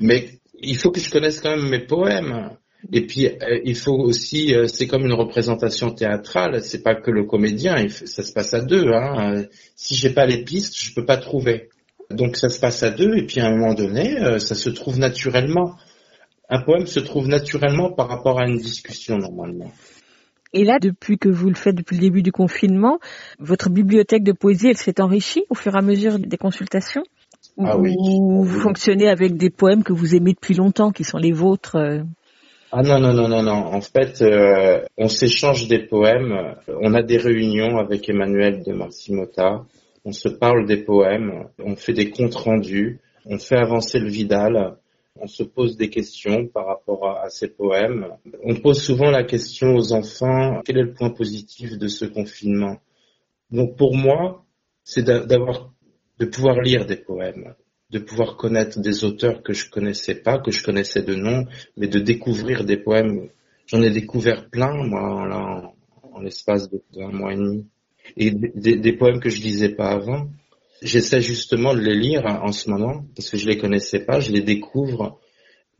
[0.00, 2.50] Mais il faut que je connaisse quand même mes poèmes.
[2.92, 6.62] Et puis euh, il faut aussi, euh, c'est comme une représentation théâtrale.
[6.62, 7.88] C'est pas que le comédien.
[7.88, 8.88] ça se passe à deux.
[8.92, 9.44] Hein.
[9.76, 11.68] Si j'ai pas les pistes, je peux pas trouver.
[12.10, 13.16] Donc ça se passe à deux.
[13.16, 15.76] Et puis à un moment donné, euh, ça se trouve naturellement.
[16.50, 19.72] Un poème se trouve naturellement par rapport à une discussion normalement.
[20.54, 23.00] Et là, depuis que vous le faites depuis le début du confinement,
[23.38, 27.02] votre bibliothèque de poésie, elle s'est enrichie au fur et à mesure des consultations
[27.58, 27.94] ah oui.
[27.96, 31.76] Ou vous fonctionnez avec des poèmes que vous aimez depuis longtemps, qui sont les vôtres
[31.76, 32.02] euh?
[32.72, 33.66] Ah non, non, non, non, non.
[33.66, 36.56] En fait, euh, on s'échange des poèmes.
[36.80, 39.64] On a des réunions avec Emmanuel de Marcimota.
[40.04, 41.44] On se parle des poèmes.
[41.64, 42.98] On fait des comptes rendus.
[43.26, 44.76] On fait avancer le Vidal.
[45.20, 48.08] On se pose des questions par rapport à, ces poèmes.
[48.42, 52.78] On pose souvent la question aux enfants, quel est le point positif de ce confinement?
[53.50, 54.44] Donc pour moi,
[54.82, 55.72] c'est d'a- d'avoir,
[56.18, 57.54] de pouvoir lire des poèmes,
[57.90, 61.46] de pouvoir connaître des auteurs que je connaissais pas, que je connaissais de nom,
[61.76, 63.28] mais de découvrir des poèmes.
[63.66, 65.72] J'en ai découvert plein, moi, là,
[66.12, 67.66] en, l'espace d'un mois et demi.
[68.16, 70.28] Et des, des- des poèmes que je lisais pas avant.
[70.82, 74.32] J'essaie justement de les lire en ce moment, parce que je les connaissais pas, je
[74.32, 75.20] les découvre.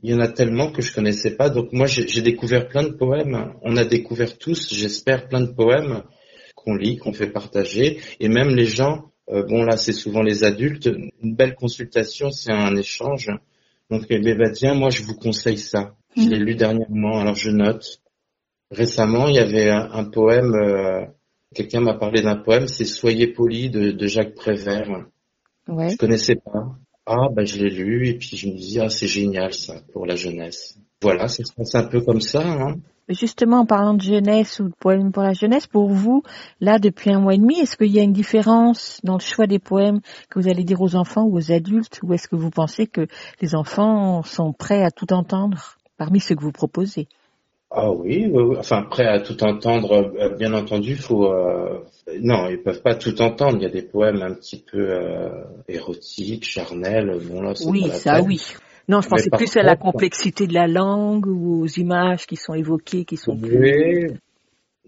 [0.03, 2.93] Il y en a tellement que je connaissais pas, donc moi j'ai découvert plein de
[2.93, 3.55] poèmes.
[3.63, 6.03] On a découvert tous, j'espère, plein de poèmes
[6.55, 10.45] qu'on lit, qu'on fait partager, et même les gens, euh, bon là c'est souvent les
[10.45, 10.91] adultes,
[11.23, 13.31] une belle consultation c'est un échange.
[13.91, 15.95] Donc eh ben, bah, tiens, moi je vous conseille ça.
[16.17, 18.01] Je l'ai lu dernièrement, alors je note.
[18.71, 21.05] Récemment, il y avait un, un poème, euh,
[21.55, 25.07] quelqu'un m'a parlé d'un poème, c'est Soyez poli de, de Jacques Prévert.
[25.69, 25.91] Ouais.
[25.91, 26.77] Je connaissais pas.
[27.07, 30.07] Ah, bah, je l'ai lu et puis je me dis, ah, c'est génial ça pour
[30.07, 30.79] la jeunesse.
[31.03, 32.43] Voilà, ça se passe un peu comme ça.
[32.43, 32.77] Hein.
[33.11, 36.23] Justement, en parlant de jeunesse ou de poèmes pour la jeunesse, pour vous,
[36.61, 39.47] là, depuis un mois et demi, est-ce qu'il y a une différence dans le choix
[39.47, 40.01] des poèmes
[40.31, 43.07] que vous allez dire aux enfants ou aux adultes, ou est-ce que vous pensez que
[43.43, 47.07] les enfants sont prêts à tout entendre parmi ceux que vous proposez?
[47.77, 48.57] Ah oui, oui, oui.
[48.59, 51.81] enfin prêt à tout entendre, euh, bien entendu, faut euh,
[52.21, 53.57] non, ils peuvent pas tout entendre.
[53.59, 55.29] Il y a des poèmes un petit peu euh,
[55.69, 57.19] érotiques, charnels.
[57.29, 58.25] Bon là, c'est Oui, pas la ça peine.
[58.27, 58.41] oui.
[58.87, 62.53] Non, je pensais plus à la complexité de la langue ou aux images qui sont
[62.55, 64.11] évoquées, qui sont plus...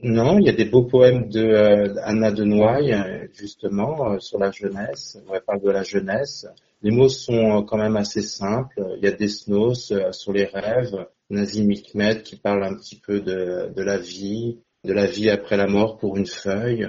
[0.03, 4.51] Non, il y a des beaux poèmes de euh, Anna de Noailles, justement, sur la
[4.51, 5.19] jeunesse.
[5.27, 6.47] On parle de la jeunesse.
[6.83, 8.85] Les mots sont quand même assez simples.
[8.99, 13.21] Il y a Desnos euh, sur les rêves, Nazim Hikmet qui parle un petit peu
[13.21, 16.87] de, la vie, de la vie après la mort pour une feuille.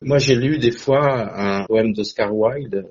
[0.00, 2.86] Moi, j'ai lu des fois un poème d'Oscar Wilde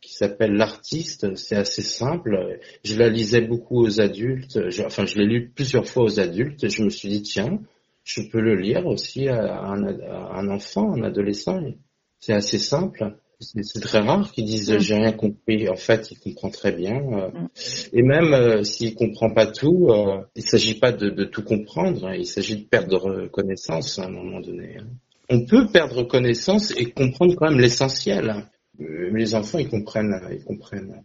[0.00, 1.34] qui s'appelle L'artiste.
[1.36, 2.60] C'est assez simple.
[2.84, 4.58] Je la lisais beaucoup aux adultes.
[4.84, 6.64] Enfin, je l'ai lu plusieurs fois aux adultes.
[6.64, 7.60] Et je me suis dit, tiens,
[8.04, 11.60] je peux le lire aussi à un, à un enfant, un adolescent.
[12.20, 13.16] C'est assez simple.
[13.40, 14.78] C'est très rare qu'ils disent Mm.
[14.80, 15.68] j'ai rien compris.
[15.68, 16.96] En fait, il comprend très bien.
[17.12, 17.30] euh.
[17.92, 22.06] Et même euh, s'il comprend pas tout, euh, il s'agit pas de, de tout comprendre.
[22.08, 22.14] hein.
[22.16, 24.78] Il s'agit de perdre connaissance à un moment donné.
[24.80, 24.86] hein.
[25.30, 28.46] On peut perdre connaissance et comprendre quand même l'essentiel.
[28.80, 31.02] Euh, Les enfants, ils comprennent, ils comprennent.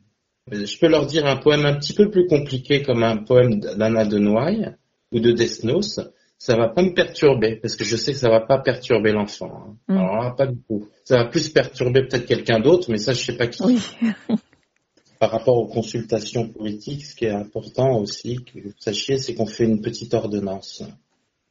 [0.52, 3.60] Euh, Je peux leur dire un poème un petit peu plus compliqué comme un poème
[3.60, 4.72] d'Anna de Noailles
[5.12, 6.00] ou de Desnos.
[6.46, 9.50] Ça va pas me perturber parce que je sais que ça va pas perturber l'enfant.
[9.66, 9.78] hein.
[9.88, 9.98] Mm.
[9.98, 10.89] Alors là, pas du tout.
[11.06, 13.64] Ça va plus perturber peut-être quelqu'un d'autre, mais ça, je sais pas qui.
[15.20, 19.46] Par rapport aux consultations politiques, ce qui est important aussi que vous sachiez, c'est qu'on
[19.46, 20.84] fait une petite ordonnance.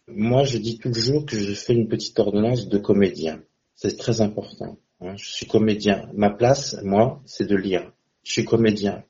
[0.09, 3.41] Moi, je dis toujours que je fais une petite ordonnance de comédien.
[3.75, 4.77] C'est très important.
[5.01, 5.15] hein.
[5.17, 6.11] Je suis comédien.
[6.13, 7.91] Ma place, moi, c'est de lire.
[8.25, 9.05] Je suis comédien.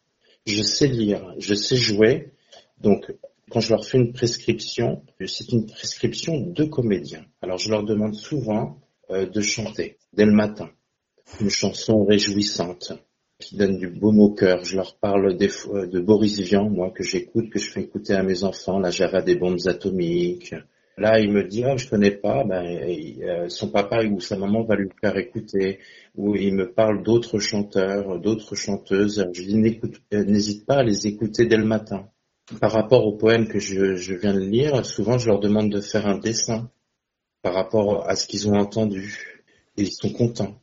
[0.47, 2.31] Je sais lire, je sais jouer.
[2.81, 3.13] Donc,
[3.53, 7.27] quand je leur fais une prescription, c'est une prescription de comédien.
[7.43, 8.79] Alors, je leur demande souvent
[9.11, 10.71] euh, de chanter dès le matin
[11.39, 12.95] une chanson réjouissante
[13.39, 14.65] qui donne du baume au cœur.
[14.65, 18.23] Je leur parle fois de Boris Vian, moi, que j'écoute, que je fais écouter à
[18.23, 20.55] mes enfants, la Java des bombes atomiques.
[20.97, 24.63] Là, il me dit, ah, je connais pas, ben, euh, son papa ou sa maman
[24.63, 25.79] va lui faire écouter,
[26.15, 29.27] ou il me parle d'autres chanteurs, d'autres chanteuses.
[29.35, 32.09] Je dis, n'écoute, euh, n'hésite pas à les écouter dès le matin.
[32.61, 36.07] Par rapport au poème que je, viens de lire, souvent je leur demande de faire
[36.07, 36.71] un dessin
[37.43, 39.45] par rapport à ce qu'ils ont entendu.
[39.77, 40.61] Et ils sont contents.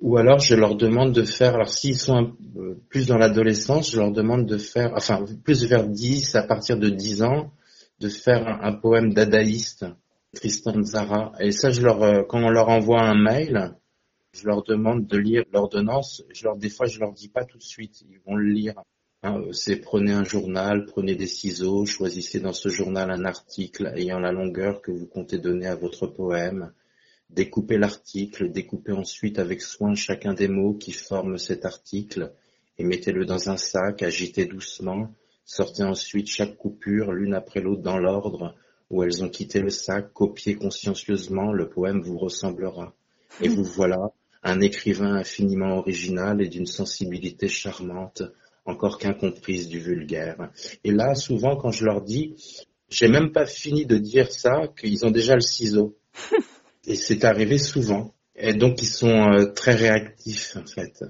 [0.00, 3.98] Ou alors je leur demande de faire, alors s'ils sont euh, plus dans l'adolescence, je
[3.98, 7.52] leur demande de faire, enfin plus vers 10, à partir de 10 ans,
[7.98, 9.86] de faire un, un poème dadaïste,
[10.34, 11.32] Tristan Zara.
[11.40, 13.74] Et ça, je leur, euh, quand on leur envoie un mail,
[14.32, 16.22] je leur demande de lire l'ordonnance.
[16.32, 18.74] Je leur, des fois, je leur dis pas tout de suite, ils vont le lire.
[19.24, 23.92] Hein, euh, c'est prenez un journal, prenez des ciseaux, choisissez dans ce journal un article
[23.96, 26.72] ayant la longueur que vous comptez donner à votre poème.
[27.28, 32.32] Découpez l'article, découpez ensuite avec soin chacun des mots qui forment cet article
[32.78, 35.12] et mettez-le dans un sac, agitez doucement,
[35.44, 38.54] sortez ensuite chaque coupure l'une après l'autre dans l'ordre
[38.88, 42.94] où elles ont quitté le sac, copiez consciencieusement, le poème vous ressemblera.
[43.42, 44.12] Et vous voilà,
[44.44, 48.22] un écrivain infiniment original et d'une sensibilité charmante,
[48.68, 50.50] encore qu'incomprise du vulgaire.
[50.84, 52.34] Et là, souvent, quand je leur dis,
[52.88, 55.96] j'ai même pas fini de dire ça, qu'ils ont déjà le ciseau.
[56.86, 58.14] Et c'est arrivé souvent.
[58.40, 61.04] Et donc ils sont euh, très réactifs en fait.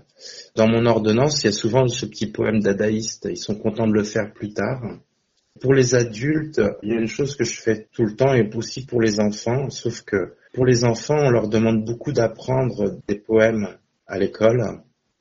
[0.57, 3.29] Dans mon ordonnance, il y a souvent ce petit poème dadaïste.
[3.31, 4.81] Ils sont contents de le faire plus tard.
[5.61, 8.49] Pour les adultes, il y a une chose que je fais tout le temps et
[8.55, 13.17] aussi pour les enfants, sauf que pour les enfants, on leur demande beaucoup d'apprendre des
[13.17, 14.81] poèmes à l'école.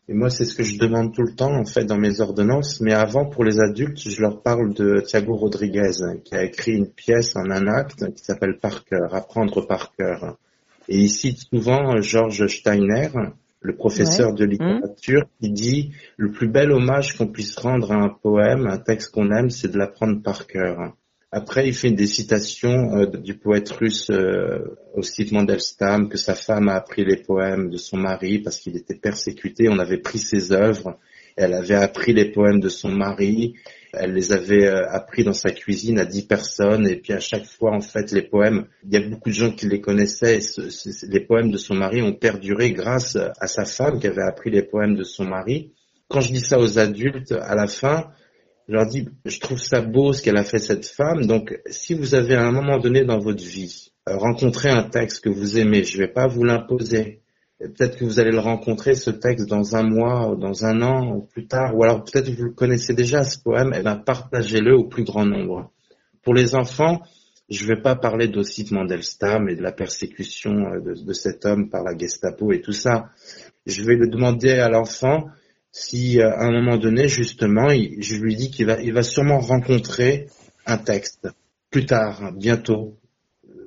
[0.10, 2.80] Et moi, c'est ce que je demande tout le temps, en fait, dans mes ordonnances.
[2.80, 5.92] Mais avant, pour les adultes, je leur parle de Thiago Rodriguez,
[6.24, 10.38] qui a écrit une pièce en un acte qui s'appelle Par cœur, apprendre par cœur.
[10.88, 13.10] Et il cite souvent Georges Steiner,
[13.60, 14.36] le professeur Ouais.
[14.36, 18.78] de littérature, qui dit le plus bel hommage qu'on puisse rendre à un poème, un
[18.78, 20.94] texte qu'on aime, c'est de l'apprendre par cœur.
[21.38, 26.68] Après, il fait des citations euh, du poète russe euh, Ossip Mandelstam, que sa femme
[26.68, 29.70] a appris les poèmes de son mari parce qu'il était persécuté.
[29.70, 30.98] On avait pris ses œuvres.
[31.36, 33.54] Elle avait appris les poèmes de son mari.
[33.94, 36.88] Elle les avait euh, appris dans sa cuisine à dix personnes.
[36.88, 39.52] Et puis à chaque fois, en fait, les poèmes, il y a beaucoup de gens
[39.52, 40.40] qui les connaissaient.
[41.04, 44.64] Les poèmes de son mari ont perduré grâce à sa femme qui avait appris les
[44.64, 45.72] poèmes de son mari.
[46.08, 48.08] Quand je dis ça aux adultes, à la fin,
[48.68, 51.26] je leur dis, je trouve ça beau ce qu'elle a fait cette femme.
[51.26, 55.24] Donc, si vous avez à un moment donné dans votre vie euh, rencontré un texte
[55.24, 57.22] que vous aimez, je vais pas vous l'imposer.
[57.60, 61.16] Peut-être que vous allez le rencontrer, ce texte, dans un mois, ou dans un an,
[61.16, 61.76] ou plus tard.
[61.76, 63.74] Ou alors peut-être que vous le connaissez déjà, ce poème.
[63.76, 65.72] Eh ben, partagez-le au plus grand nombre.
[66.22, 67.02] Pour les enfants,
[67.50, 71.84] je vais pas parler d'Ossip Mandelstam et de la persécution euh, de cet homme par
[71.84, 73.12] la Gestapo et tout ça.
[73.66, 75.30] Je vais le demander à l'enfant
[75.80, 79.04] si euh, à un moment donné, justement, il- je lui dis qu'il va, il va
[79.04, 80.28] sûrement rencontrer
[80.66, 81.28] un texte
[81.70, 82.96] plus tard, bientôt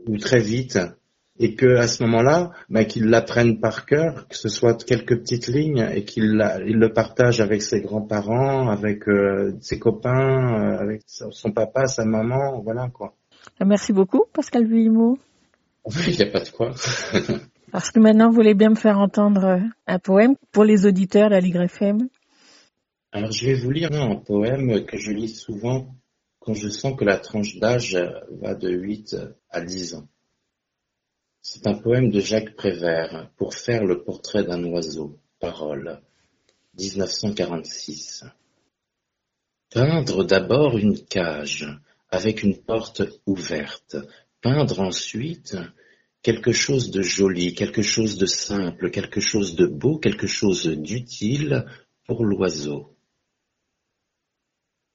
[0.06, 0.78] ou très vite,
[1.38, 5.46] et que à ce moment-là, bah, qu'il l'apprenne par cœur, que ce soit quelques petites
[5.46, 10.78] lignes, et qu'il la- il le partage avec ses grands-parents, avec euh, ses copains, euh,
[10.78, 13.14] avec son son papa, sa maman, voilà quoi.
[13.64, 15.16] Merci beaucoup, Pascal Vuillemot.
[16.08, 16.72] Il n'y a pas de quoi.
[17.72, 21.28] Parce que maintenant, vous voulez bien me faire entendre euh, un poème pour les auditeurs
[21.28, 22.08] de la Ligue FM.
[23.12, 25.94] Alors, je vais vous lire un poème que je lis souvent
[26.40, 27.98] quand je sens que la tranche d'âge
[28.40, 29.16] va de 8
[29.50, 30.08] à 10 ans.
[31.42, 35.18] C'est un poème de Jacques Prévert pour faire le portrait d'un oiseau.
[35.38, 36.00] Parole.
[36.78, 38.24] 1946.
[39.70, 41.66] Peindre d'abord une cage
[42.10, 43.96] avec une porte ouverte.
[44.40, 45.56] Peindre ensuite
[46.22, 51.66] quelque chose de joli, quelque chose de simple, quelque chose de beau, quelque chose d'utile
[52.06, 52.96] pour l'oiseau.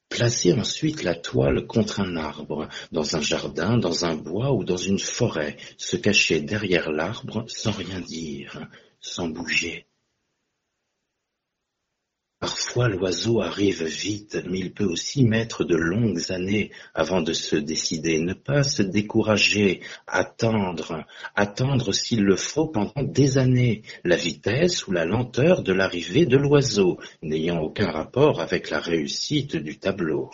[0.09, 4.77] Placer ensuite la toile contre un arbre, dans un jardin, dans un bois ou dans
[4.77, 8.69] une forêt, se cacher derrière l'arbre sans rien dire,
[9.01, 9.87] sans bouger.
[12.45, 17.55] Parfois l'oiseau arrive vite, mais il peut aussi mettre de longues années avant de se
[17.55, 18.19] décider.
[18.19, 24.91] Ne pas se décourager, attendre, attendre s'il le faut pendant des années, la vitesse ou
[24.91, 30.29] la lenteur de l'arrivée de l'oiseau, n'ayant aucun rapport avec la réussite du tableau.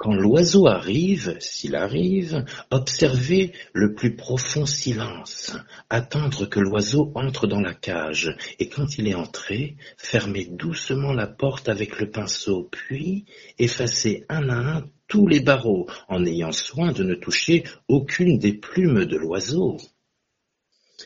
[0.00, 5.54] Quand l'oiseau arrive, s'il arrive, observez le plus profond silence,
[5.90, 11.26] attendre que l'oiseau entre dans la cage, et quand il est entré, fermez doucement la
[11.26, 13.26] porte avec le pinceau, puis
[13.58, 18.54] effacez un à un tous les barreaux, en ayant soin de ne toucher aucune des
[18.54, 19.76] plumes de l'oiseau.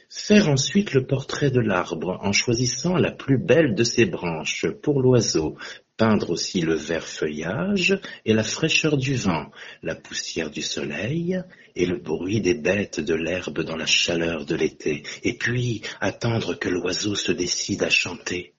[0.08, 5.00] Faire ensuite le portrait de l'arbre en choisissant la plus belle de ses branches pour
[5.00, 5.56] l'oiseau,
[5.96, 9.50] peindre aussi le vert feuillage et la fraîcheur du vent,
[9.82, 11.40] la poussière du soleil
[11.76, 16.54] et le bruit des bêtes de l'herbe dans la chaleur de l'été, et puis attendre
[16.54, 18.54] que l'oiseau se décide à chanter.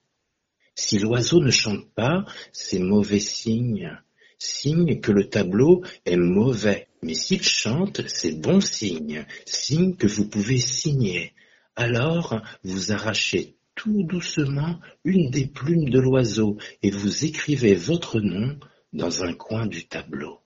[0.74, 3.98] Si l'oiseau ne chante pas, c'est mauvais signe,
[4.38, 10.28] signe que le tableau est mauvais, mais s'il chante, c'est bon signe, signe que vous
[10.28, 11.32] pouvez signer.
[11.76, 18.58] Alors, vous arrachez tout doucement une des plumes de l'oiseau et vous écrivez votre nom
[18.92, 20.40] dans un coin du tableau.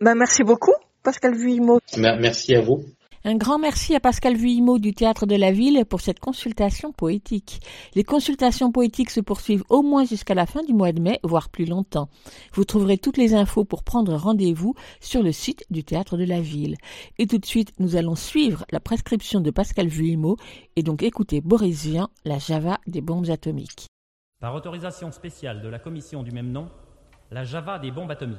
[0.00, 1.80] Ben, merci beaucoup, Pascal Vuillemot.
[1.96, 2.84] Merci à vous.
[3.24, 7.60] Un grand merci à Pascal Vuillemot du Théâtre de la Ville pour cette consultation poétique.
[7.94, 11.48] Les consultations poétiques se poursuivent au moins jusqu'à la fin du mois de mai, voire
[11.48, 12.08] plus longtemps.
[12.52, 16.40] Vous trouverez toutes les infos pour prendre rendez-vous sur le site du Théâtre de la
[16.40, 16.76] Ville.
[17.18, 20.36] Et tout de suite, nous allons suivre la prescription de Pascal Vuillemot
[20.76, 23.88] et donc écouter Boris Vian, la Java des bombes atomiques.
[24.40, 26.68] Par autorisation spéciale de la commission du même nom,
[27.32, 28.38] la Java des bombes atomiques.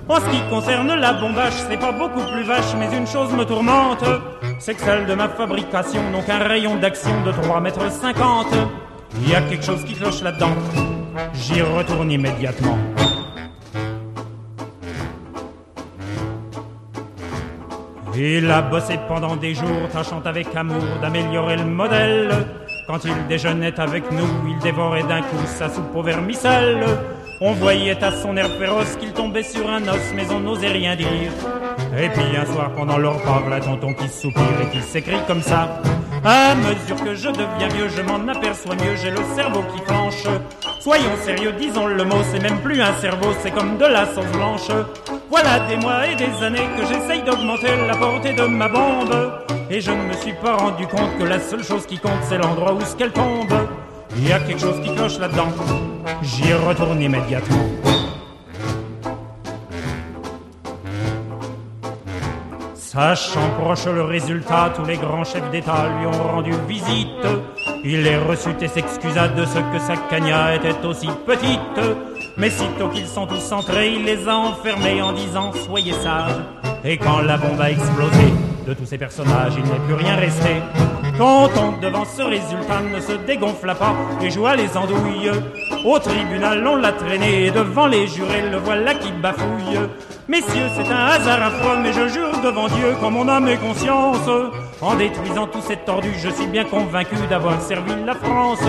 [0.11, 3.45] En ce qui concerne la bombage, c'est pas beaucoup plus vache, mais une chose me
[3.45, 4.03] tourmente,
[4.59, 8.47] c'est que celle de ma fabrication n'ont qu'un rayon d'action de 3 mètres 50.
[9.21, 10.51] Il y a quelque chose qui cloche là-dedans.
[11.33, 12.77] J'y retourne immédiatement.
[18.13, 22.47] Il a bossé pendant des jours, tâchant avec amour d'améliorer le modèle.
[22.91, 26.85] Quand il déjeunait avec nous, il dévorait d'un coup sa soupe au vermicelle.
[27.39, 30.97] On voyait à son air féroce qu'il tombait sur un os, mais on n'osait rien
[30.97, 31.07] dire.
[31.97, 35.41] Et puis un soir, pendant leur repas, la tonton qui soupire et qui s'écrit comme
[35.41, 35.81] ça.
[36.23, 40.23] À mesure que je deviens vieux, je m'en aperçois mieux, j'ai le cerveau qui flanche.
[40.79, 44.31] Soyons sérieux, disons le mot, c'est même plus un cerveau, c'est comme de la sauce
[44.31, 44.69] blanche.
[45.31, 49.31] Voilà des mois et des années que j'essaye d'augmenter la portée de ma bombe.
[49.71, 52.37] Et je ne me suis pas rendu compte que la seule chose qui compte, c'est
[52.37, 53.53] l'endroit où ce qu'elle tombe.
[54.15, 55.47] Il y a quelque chose qui cloche là-dedans.
[56.21, 57.90] J'y retourne immédiatement.
[62.93, 67.25] Sachant proche le résultat, tous les grands chefs d'État lui ont rendu visite.
[67.85, 71.79] Il les reçut et s'excusa de ce que sa cagna était aussi petite.
[72.35, 76.35] Mais sitôt qu'ils sont tous entrés, il les a enfermés en disant Soyez sages.
[76.83, 78.33] Et quand la bombe a explosé,
[78.67, 80.61] de tous ces personnages, il n'est plus rien resté.
[81.17, 85.31] Quand on devant ce résultat ne se dégonfla pas et joua les andouilles.
[85.85, 89.79] Au tribunal, on l'a traîné et devant les jurés, le voilà qui bafouille.
[90.27, 94.29] Messieurs, c'est un hasard affreux, mais je jure devant Dieu, qu'en mon âme et conscience,
[94.81, 98.63] en détruisant tous ces tordus, je suis bien convaincu d'avoir servi la France.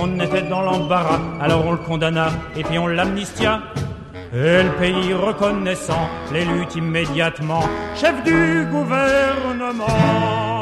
[0.00, 3.60] On était dans l'embarras, alors on le condamna et puis on l'amnistia.
[4.32, 7.62] Et le pays reconnaissant l'élut immédiatement
[7.94, 10.55] chef du gouvernement.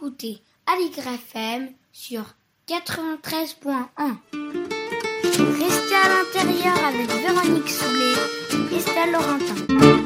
[0.00, 2.22] Écoutez Aligre FM sur
[2.66, 3.66] 93.1.
[5.22, 10.00] Restez à l'intérieur avec Véronique Soulet et Stella Laurentin.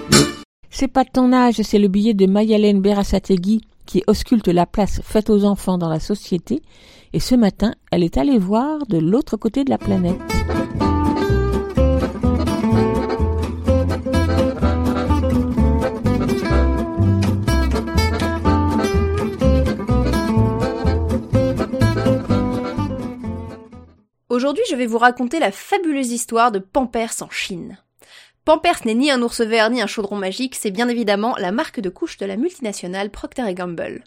[0.68, 5.30] C'est pas ton âge, c'est le billet de Mayalène Berasategui qui ausculte la place faite
[5.30, 6.62] aux enfants dans la société.
[7.12, 10.20] Et ce matin, elle est allée voir de l'autre côté de la planète.
[24.34, 27.78] Aujourd'hui, je vais vous raconter la fabuleuse histoire de Pampers en Chine.
[28.44, 31.78] Pampers n'est ni un ours vert ni un chaudron magique, c'est bien évidemment la marque
[31.78, 34.02] de couche de la multinationale Procter Gamble.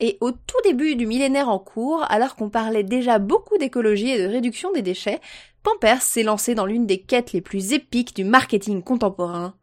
[0.00, 4.22] Et au tout début du millénaire en cours, alors qu'on parlait déjà beaucoup d'écologie et
[4.22, 5.20] de réduction des déchets,
[5.62, 9.54] Pampers s'est lancé dans l'une des quêtes les plus épiques du marketing contemporain,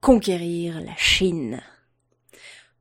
[0.00, 1.60] conquérir la Chine.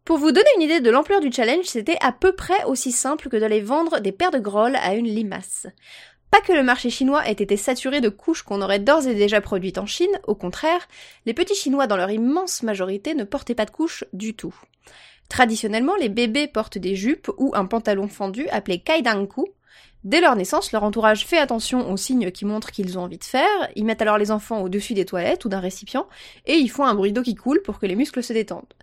[0.06, 3.30] Pour vous donner une idée de l'ampleur du challenge, c'était à peu près aussi simple
[3.30, 5.68] que d'aller vendre des paires de grolles à une limace.
[6.32, 9.42] Pas que le marché chinois ait été saturé de couches qu'on aurait d'ores et déjà
[9.42, 10.88] produites en Chine, au contraire,
[11.26, 14.56] les petits chinois dans leur immense majorité ne portaient pas de couches du tout.
[15.28, 19.46] Traditionnellement, les bébés portent des jupes ou un pantalon fendu appelé kaidanku.
[20.06, 23.24] Dès leur naissance, leur entourage fait attention aux signes qui montrent qu'ils ont envie de
[23.26, 26.08] faire, ils mettent alors les enfants au-dessus des toilettes ou d'un récipient,
[26.46, 28.74] et ils font un bruit d'eau qui coule pour que les muscles se détendent.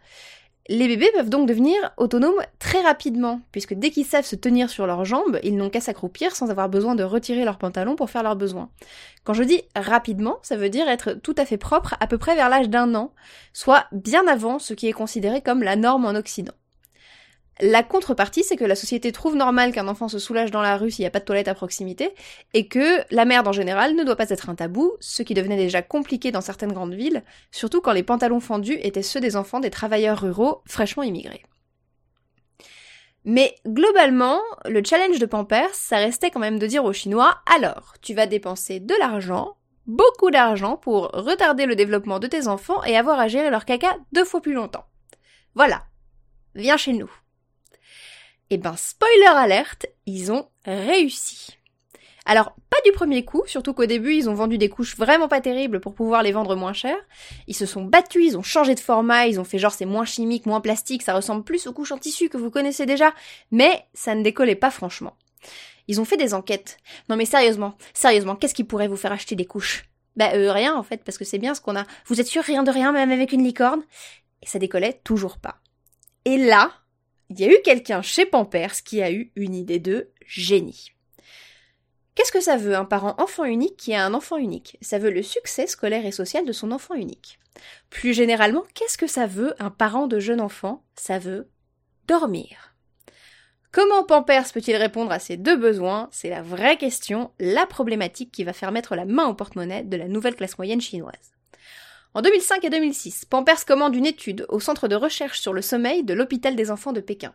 [0.71, 4.87] Les bébés peuvent donc devenir autonomes très rapidement, puisque dès qu'ils savent se tenir sur
[4.87, 8.23] leurs jambes, ils n'ont qu'à s'accroupir sans avoir besoin de retirer leurs pantalons pour faire
[8.23, 8.69] leurs besoins.
[9.25, 12.35] Quand je dis rapidement, ça veut dire être tout à fait propre à peu près
[12.35, 13.13] vers l'âge d'un an,
[13.55, 16.53] soit bien avant ce qui est considéré comme la norme en Occident.
[17.61, 20.93] La contrepartie, c'est que la société trouve normal qu'un enfant se soulage dans la rue
[20.93, 22.15] s'il n'y a pas de toilette à proximité,
[22.55, 25.57] et que la merde en général ne doit pas être un tabou, ce qui devenait
[25.57, 29.61] déjà compliqué dans certaines grandes villes, surtout quand les pantalons fendus étaient ceux des enfants
[29.61, 31.43] des travailleurs ruraux fraîchement immigrés.
[33.25, 37.95] Mais globalement, le challenge de Pampers, ça restait quand même de dire aux Chinois, alors,
[38.01, 39.57] tu vas dépenser de l'argent,
[39.87, 43.97] beaucoup d'argent pour retarder le développement de tes enfants et avoir à gérer leur caca
[44.13, 44.85] deux fois plus longtemps.
[45.55, 45.83] Voilà.
[46.55, 47.11] Viens chez nous.
[48.51, 51.59] Et ben, spoiler alerte, ils ont réussi.
[52.25, 55.41] Alors, pas du premier coup, surtout qu'au début, ils ont vendu des couches vraiment pas
[55.41, 56.95] terribles pour pouvoir les vendre moins cher.
[57.47, 60.05] Ils se sont battus, ils ont changé de format, ils ont fait genre c'est moins
[60.05, 63.15] chimique, moins plastique, ça ressemble plus aux couches en tissu que vous connaissez déjà,
[63.51, 65.17] mais ça ne décollait pas franchement.
[65.89, 66.77] Ils ont fait des enquêtes.
[67.09, 69.89] Non mais sérieusement, sérieusement, qu'est-ce qui pourrait vous faire acheter des couches?
[70.15, 71.87] Bah euh, rien en fait, parce que c'est bien ce qu'on a.
[72.07, 73.83] Vous êtes sûr rien de rien, même avec une licorne?
[74.43, 75.57] Et ça décollait toujours pas.
[76.27, 76.73] Et là,
[77.31, 80.93] il y a eu quelqu'un chez Pampers qui a eu une idée de génie.
[82.15, 84.77] Qu'est-ce que ça veut un parent enfant unique qui a un enfant unique?
[84.81, 87.39] Ça veut le succès scolaire et social de son enfant unique.
[87.91, 90.83] Plus généralement, qu'est-ce que ça veut un parent de jeune enfant?
[90.97, 91.49] Ça veut
[92.09, 92.75] dormir.
[93.71, 96.09] Comment Pampers peut-il répondre à ces deux besoins?
[96.11, 99.97] C'est la vraie question, la problématique qui va faire mettre la main au porte-monnaie de
[99.97, 101.33] la nouvelle classe moyenne chinoise.
[102.15, 106.05] En 2005 et 2006, Pampers commande une étude au centre de recherche sur le sommeil
[106.05, 107.35] de l'hôpital des enfants de Pékin.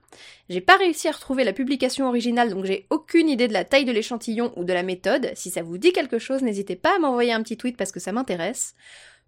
[0.50, 3.86] J'ai pas réussi à retrouver la publication originale, donc j'ai aucune idée de la taille
[3.86, 5.32] de l'échantillon ou de la méthode.
[5.36, 8.00] Si ça vous dit quelque chose, n'hésitez pas à m'envoyer un petit tweet parce que
[8.00, 8.74] ça m'intéresse.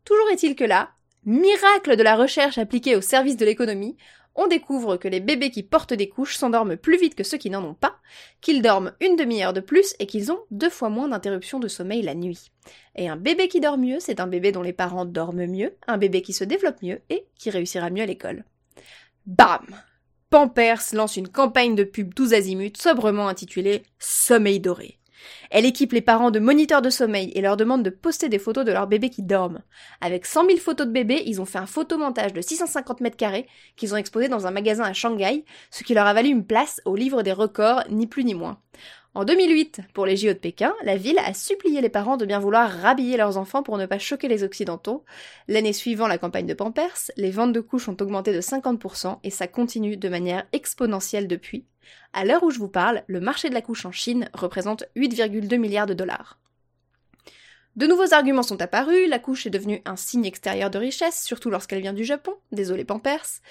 [0.04, 0.89] Toujours est-il que là,
[1.26, 3.98] miracle de la recherche appliquée au service de l'économie,
[4.36, 7.50] on découvre que les bébés qui portent des couches s'endorment plus vite que ceux qui
[7.50, 7.96] n'en ont pas,
[8.42, 12.02] qu'ils dorment une demi-heure de plus et qu'ils ont deux fois moins d'interruptions de sommeil
[12.02, 12.52] la nuit.
[12.96, 15.98] Et un bébé qui dort mieux, c'est un bébé dont les parents dorment mieux, un
[15.98, 18.44] bébé qui se développe mieux et qui réussira mieux à l'école.
[19.26, 19.66] Bam
[20.30, 25.00] Pampers lance une campagne de pub 12 azimuts sobrement intitulée Sommeil doré.
[25.51, 28.65] Elle équipe les parents de moniteurs de sommeil et leur demande de poster des photos
[28.65, 29.61] de leurs bébés qui dorment.
[30.01, 33.47] Avec 100 000 photos de bébés, ils ont fait un photomontage de 650 mètres carrés
[33.76, 36.82] qu'ils ont exposé dans un magasin à Shanghai, ce qui leur a valu une place
[36.86, 38.59] au livre des records, ni plus ni moins.
[39.16, 42.39] En 2008, pour les JO de Pékin, la ville a supplié les parents de bien
[42.39, 45.05] vouloir rhabiller leurs enfants pour ne pas choquer les Occidentaux.
[45.47, 49.30] L'année suivant la campagne de Pampers, les ventes de couches ont augmenté de 50% et
[49.30, 51.63] ça continue de manière exponentielle depuis.
[52.11, 55.57] À l'heure où je vous parle, le marché de la couche en Chine représente 8,2
[55.59, 56.38] milliards de dollars.
[57.78, 61.49] De nouveaux arguments sont apparus, la couche est devenue un signe extérieur de richesse, surtout
[61.49, 63.41] lorsqu'elle vient du Japon, désolé Pampers.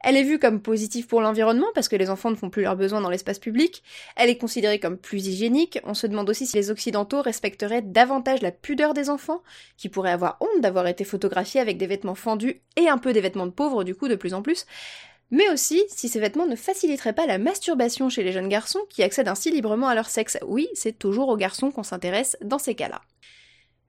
[0.00, 2.76] Elle est vue comme positive pour l'environnement parce que les enfants ne font plus leurs
[2.76, 3.82] besoins dans l'espace public.
[4.16, 5.80] Elle est considérée comme plus hygiénique.
[5.84, 9.42] On se demande aussi si les Occidentaux respecteraient davantage la pudeur des enfants,
[9.76, 13.20] qui pourraient avoir honte d'avoir été photographiés avec des vêtements fendus et un peu des
[13.20, 14.66] vêtements de pauvres du coup de plus en plus.
[15.30, 19.02] Mais aussi si ces vêtements ne faciliteraient pas la masturbation chez les jeunes garçons qui
[19.02, 20.38] accèdent ainsi librement à leur sexe.
[20.46, 23.02] Oui, c'est toujours aux garçons qu'on s'intéresse dans ces cas-là.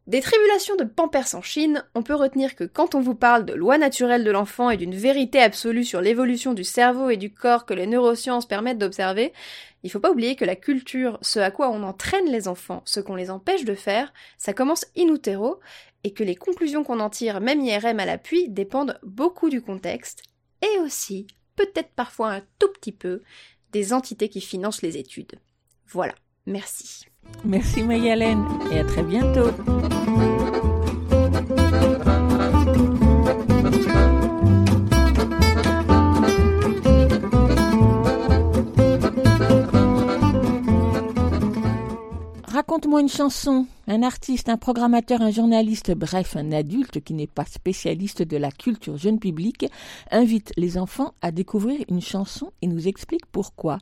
[0.09, 3.53] Des tribulations de Pampers en Chine, on peut retenir que quand on vous parle de
[3.53, 7.67] loi naturelle de l'enfant et d'une vérité absolue sur l'évolution du cerveau et du corps
[7.67, 9.33] que les neurosciences permettent d'observer,
[9.83, 12.99] il faut pas oublier que la culture, ce à quoi on entraîne les enfants, ce
[12.99, 15.59] qu'on les empêche de faire, ça commence in utero,
[16.03, 20.23] et que les conclusions qu'on en tire, même IRM à l'appui, dépendent beaucoup du contexte,
[20.63, 23.21] et aussi, peut-être parfois un tout petit peu,
[23.73, 25.35] des entités qui financent les études.
[25.85, 26.15] Voilà,
[26.47, 27.05] merci.
[27.45, 29.51] Merci Mayalène et à très bientôt.
[42.79, 43.67] Raconte-moi une chanson.
[43.89, 48.51] Un artiste, un programmateur, un journaliste, bref, un adulte qui n'est pas spécialiste de la
[48.51, 49.65] culture jeune public,
[50.11, 53.79] invite les enfants à découvrir une chanson et nous explique pourquoi.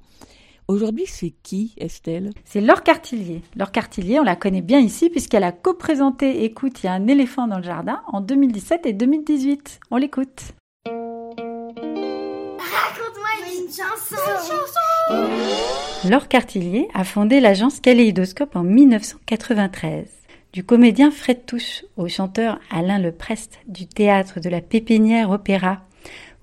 [0.67, 2.31] Aujourd'hui, c'est qui, Estelle?
[2.43, 3.43] C'est Laure Cartillier.
[3.55, 7.05] Laure Cartillier, on la connaît bien ici puisqu'elle a co-présenté Écoute, il y a un
[7.05, 9.79] éléphant dans le jardin en 2017 et 2018.
[9.91, 10.55] On l'écoute.
[10.87, 14.15] Raconte-moi une chanson.
[14.15, 14.86] chanson.
[15.09, 20.07] Laure Cartillier a fondé l'agence Kaléidoscope en 1993.
[20.53, 25.81] Du comédien Fred Touche au chanteur Alain Leprest du théâtre de la Pépinière Opéra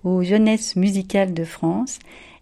[0.02, 1.98] aux jeunesses musicales de France,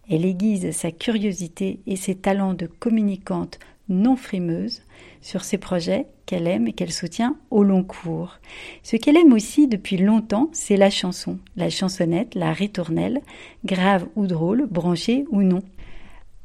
[0.09, 3.59] elle aiguise sa curiosité et ses talents de communicante
[3.89, 4.81] non frimeuse
[5.21, 8.39] sur ses projets qu'elle aime et qu'elle soutient au long cours.
[8.81, 13.21] Ce qu'elle aime aussi depuis longtemps, c'est la chanson, la chansonnette, la ritournelle,
[13.65, 15.61] grave ou drôle, branchée ou non.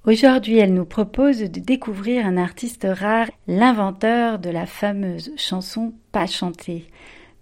[0.05, 6.27] Aujourd'hui, elle nous propose de découvrir un artiste rare, l'inventeur de la fameuse chanson pas
[6.27, 6.89] chantée,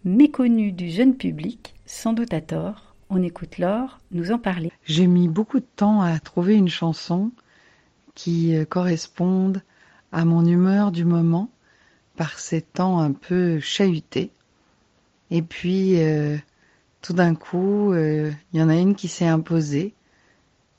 [0.04, 4.72] méconnue du jeune public, sans doute à tort, on écoute Laure nous en parler.
[4.84, 7.30] J'ai mis beaucoup de temps à trouver une chanson
[8.14, 9.62] qui euh, corresponde
[10.10, 11.50] à mon humeur du moment
[12.16, 14.30] par ces temps un peu chahutés.
[15.30, 16.36] Et puis, euh,
[17.02, 19.92] tout d'un coup, euh, il y en a une qui s'est imposée.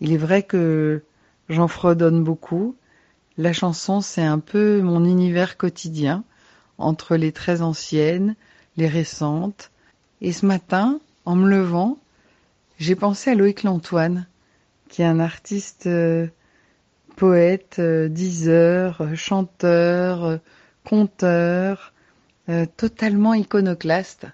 [0.02, 1.04] Il est vrai que
[1.50, 2.76] j'en fredonne beaucoup.
[3.38, 6.24] La chanson, c'est un peu mon univers quotidien,
[6.78, 8.36] entre les très anciennes,
[8.78, 9.72] les récentes.
[10.22, 11.98] Et ce matin, en me levant,
[12.80, 14.28] j'ai pensé à Loïc Lantoine,
[14.90, 16.28] qui est un artiste euh,
[17.16, 20.40] poète, euh, diseur, euh, chanteur,
[20.84, 21.94] conteur,
[22.78, 24.26] totalement iconoclaste.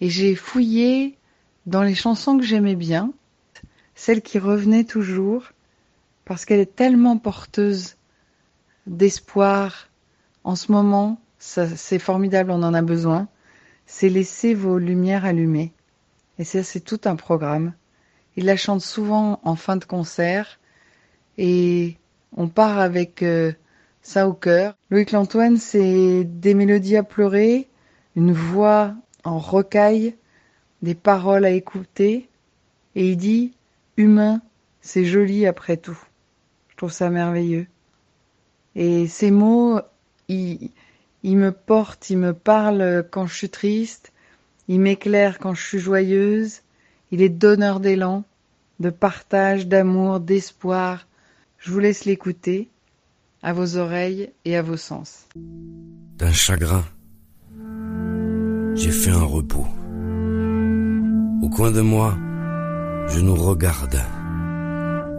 [0.00, 1.18] Et j'ai fouillé
[1.66, 3.12] dans les chansons que j'aimais bien,
[3.96, 5.50] celles qui revenaient toujours,
[6.26, 7.96] parce qu'elle est tellement porteuse
[8.86, 9.88] d'espoir
[10.44, 13.28] en ce moment, c'est formidable, on en a besoin,
[13.86, 15.72] c'est laisser vos lumières allumées.
[16.38, 17.72] Et ça, c'est tout un programme.
[18.36, 20.58] Il la chante souvent en fin de concert
[21.38, 21.96] et
[22.36, 23.52] on part avec euh,
[24.02, 24.76] ça au cœur.
[24.90, 27.68] Loïc Lantoine, c'est des mélodies à pleurer,
[28.16, 30.16] une voix en rocaille,
[30.82, 32.28] des paroles à écouter,
[32.94, 33.54] et il dit
[33.96, 34.42] humain,
[34.80, 35.98] c'est joli après tout.
[36.76, 37.66] Je trouve ça merveilleux.
[38.74, 39.80] Et ces mots,
[40.28, 40.70] ils,
[41.24, 44.12] me portent, ils me parlent quand je suis triste,
[44.68, 46.60] ils m'éclairent quand je suis joyeuse,
[47.12, 48.24] il est donneur d'élan,
[48.78, 51.06] de partage, d'amour, d'espoir.
[51.56, 52.68] Je vous laisse l'écouter,
[53.42, 55.26] à vos oreilles et à vos sens.
[55.34, 56.84] D'un chagrin,
[58.74, 59.66] j'ai fait un repos.
[61.42, 62.18] Au coin de moi,
[63.08, 63.98] je nous regarde.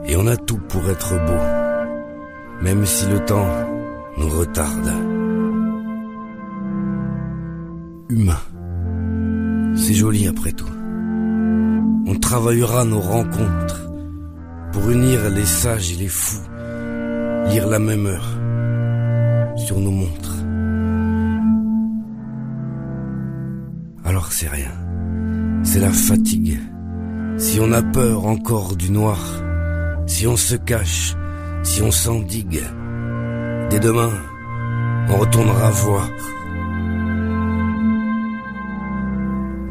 [0.10, 3.50] Et on a tout pour être beau, même si le temps
[4.18, 4.92] nous retarde.
[8.10, 8.40] Humain,
[9.76, 10.72] c'est joli après tout.
[12.06, 13.90] On travaillera nos rencontres
[14.72, 16.48] pour unir les sages et les fous,
[17.48, 18.38] lire la même heure
[19.58, 20.38] sur nos montres.
[24.06, 24.72] Alors c'est rien,
[25.64, 26.58] c'est la fatigue.
[27.38, 29.20] Si on a peur encore du noir,
[30.08, 31.16] si on se cache,
[31.64, 32.64] si on s'endigue,
[33.70, 34.12] dès demain,
[35.10, 36.10] on retournera voir.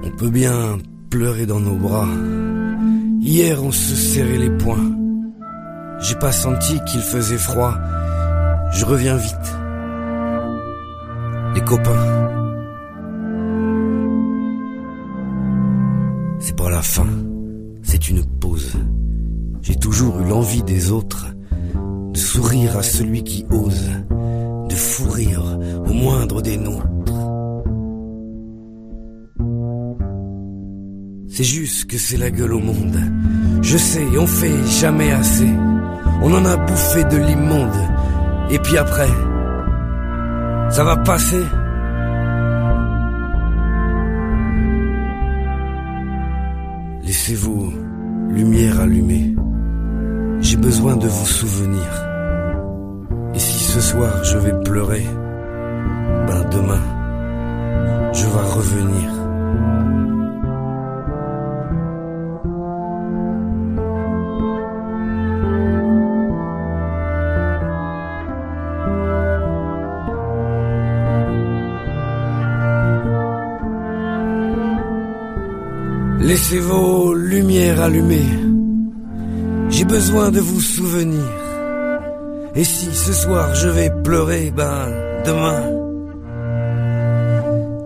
[0.05, 0.79] On peut bien
[1.11, 2.09] pleurer dans nos bras.
[3.21, 4.95] Hier, on se serrait les poings.
[5.99, 7.75] J'ai pas senti qu'il faisait froid.
[8.73, 9.57] Je reviens vite.
[11.55, 12.27] Les copains.
[16.39, 17.09] C'est pas la fin,
[19.97, 21.27] toujours eu l'envie des autres,
[22.13, 23.91] de sourire à celui qui ose,
[24.69, 26.87] de fou rire au moindre des nôtres.
[31.29, 33.01] C'est juste que c'est la gueule au monde.
[33.63, 35.49] Je sais, on fait jamais assez.
[36.21, 37.81] On en a bouffé de l'immonde.
[38.51, 39.09] Et puis après,
[40.69, 41.43] ça va passer.
[47.03, 47.73] Laissez vos
[48.29, 49.36] lumières allumées.
[49.36, 49.36] J'ai
[50.67, 51.91] besoin de vous souvenir.
[53.37, 55.07] Et si ce soir je vais pleurer,
[56.27, 56.85] ben demain,
[58.13, 59.09] je vais revenir.
[76.29, 78.46] Laissez vos lumières allumées.
[79.77, 81.29] J'ai besoin de vous souvenir.
[82.55, 84.89] Et si ce soir je vais pleurer, ben
[85.27, 85.63] demain,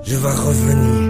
[0.04, 1.09] je vais revenir.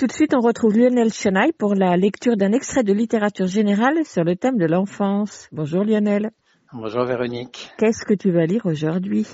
[0.00, 4.06] Tout de suite, on retrouve Lionel Chenaille pour la lecture d'un extrait de littérature générale
[4.06, 5.46] sur le thème de l'enfance.
[5.52, 6.30] Bonjour Lionel.
[6.72, 7.70] Bonjour Véronique.
[7.76, 9.26] Qu'est-ce que tu vas lire aujourd'hui?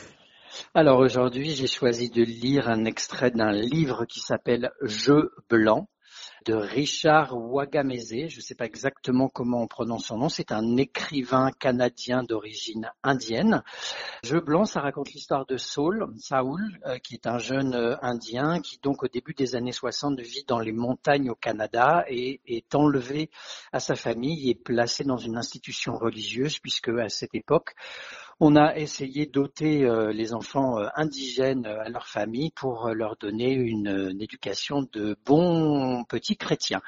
[0.75, 5.87] Alors aujourd'hui, j'ai choisi de lire un extrait d'un livre qui s'appelle Jeu blanc
[6.47, 8.29] de Richard Wagamese.
[8.29, 10.29] Je ne sais pas exactement comment on prononce son nom.
[10.29, 13.63] C'est un écrivain canadien d'origine indienne.
[14.23, 18.61] Jeu blanc, ça raconte l'histoire de Saul, Saoul, euh, qui est un jeune euh, indien
[18.61, 22.75] qui donc au début des années 60 vit dans les montagnes au Canada et est
[22.75, 23.31] enlevé
[23.73, 27.75] à sa famille et placé dans une institution religieuse puisque à cette époque,
[28.39, 33.17] on a essayé d'ôter euh, les enfants euh, indigènes euh, à leur famille pour leur
[33.17, 33.87] donner une,
[34.21, 36.83] éducation de bons petits chrétiens.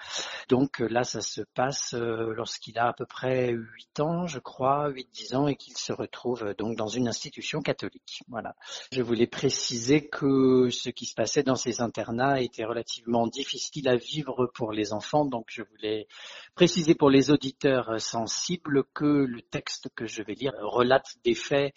[0.49, 5.37] Donc là, ça se passe lorsqu'il a à peu près 8 ans, je crois, 8-10
[5.37, 8.23] ans, et qu'il se retrouve donc dans une institution catholique.
[8.29, 8.55] Voilà.
[8.93, 13.97] Je voulais préciser que ce qui se passait dans ces internats était relativement difficile à
[13.97, 16.09] vivre pour les enfants, donc je voulais
[16.55, 21.72] préciser pour les auditeurs sensibles que le texte que je vais lire relate des faits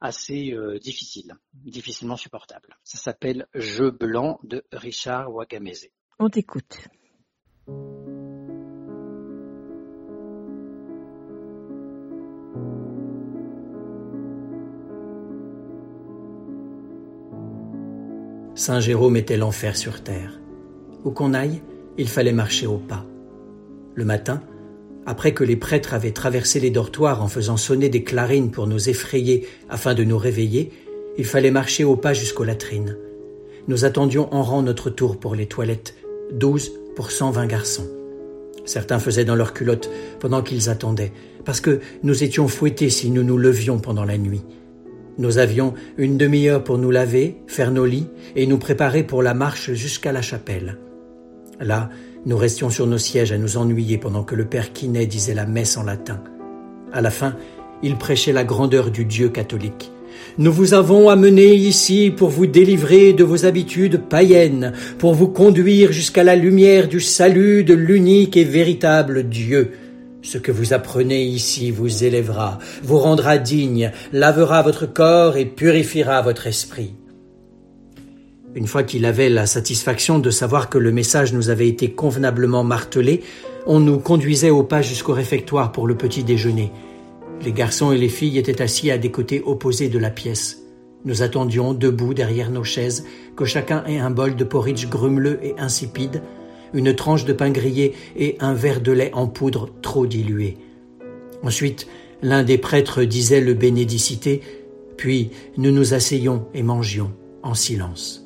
[0.00, 2.76] assez euh, difficiles, difficilement supportables.
[2.84, 5.88] Ça s'appelle Jeu blanc de Richard Wagamese.
[6.18, 6.78] On t'écoute.
[18.54, 20.40] Saint Jérôme était l'enfer sur terre.
[21.04, 21.62] Où qu'on aille,
[21.98, 23.04] il fallait marcher au pas.
[23.94, 24.42] Le matin,
[25.06, 28.88] après que les prêtres avaient traversé les dortoirs en faisant sonner des clarines pour nous
[28.88, 30.72] effrayer afin de nous réveiller,
[31.16, 32.98] il fallait marcher au pas jusqu'aux latrines.
[33.68, 35.94] Nous attendions en rang notre tour pour les toilettes,
[36.32, 37.88] douze pour cent vingt garçons.
[38.64, 41.12] Certains faisaient dans leurs culottes pendant qu'ils attendaient,
[41.44, 44.42] parce que nous étions fouettés si nous nous levions pendant la nuit.
[45.18, 49.34] Nous avions une demi-heure pour nous laver, faire nos lits et nous préparer pour la
[49.34, 50.78] marche jusqu'à la chapelle.
[51.60, 51.90] Là,
[52.26, 55.46] nous restions sur nos sièges à nous ennuyer pendant que le père Quinet disait la
[55.46, 56.20] messe en latin.
[56.92, 57.36] À la fin,
[57.84, 59.92] il prêchait la grandeur du Dieu catholique.
[60.38, 65.92] Nous vous avons amené ici pour vous délivrer de vos habitudes païennes, pour vous conduire
[65.92, 69.72] jusqu'à la lumière du salut de l'unique et véritable Dieu.
[70.22, 76.22] Ce que vous apprenez ici vous élèvera, vous rendra digne, lavera votre corps et purifiera
[76.22, 76.94] votre esprit.
[78.56, 82.64] Une fois qu'il avait la satisfaction de savoir que le message nous avait été convenablement
[82.64, 83.20] martelé,
[83.66, 86.72] on nous conduisait au pas jusqu'au réfectoire pour le petit déjeuner.
[87.44, 90.62] Les garçons et les filles étaient assis à des côtés opposés de la pièce.
[91.04, 93.04] Nous attendions debout derrière nos chaises
[93.36, 96.22] que chacun ait un bol de porridge grumeleux et insipide,
[96.72, 100.56] une tranche de pain grillé et un verre de lait en poudre trop dilué.
[101.42, 101.88] Ensuite,
[102.22, 104.40] l'un des prêtres disait le bénédicité,
[104.96, 108.25] puis nous nous asseyions et mangions en silence.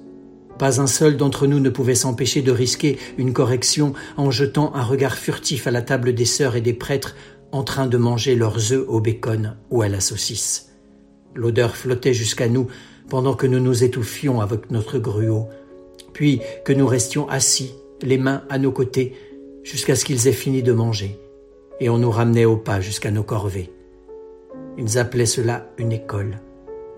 [0.60, 4.82] Pas un seul d'entre nous ne pouvait s'empêcher de risquer une correction en jetant un
[4.82, 7.16] regard furtif à la table des sœurs et des prêtres
[7.50, 10.68] en train de manger leurs œufs au bacon ou à la saucisse.
[11.34, 12.66] L'odeur flottait jusqu'à nous
[13.08, 15.48] pendant que nous nous étouffions avec notre gruau,
[16.12, 19.14] puis que nous restions assis, les mains à nos côtés,
[19.62, 21.18] jusqu'à ce qu'ils aient fini de manger,
[21.80, 23.72] et on nous ramenait au pas jusqu'à nos corvées.
[24.76, 26.38] Ils appelaient cela une école,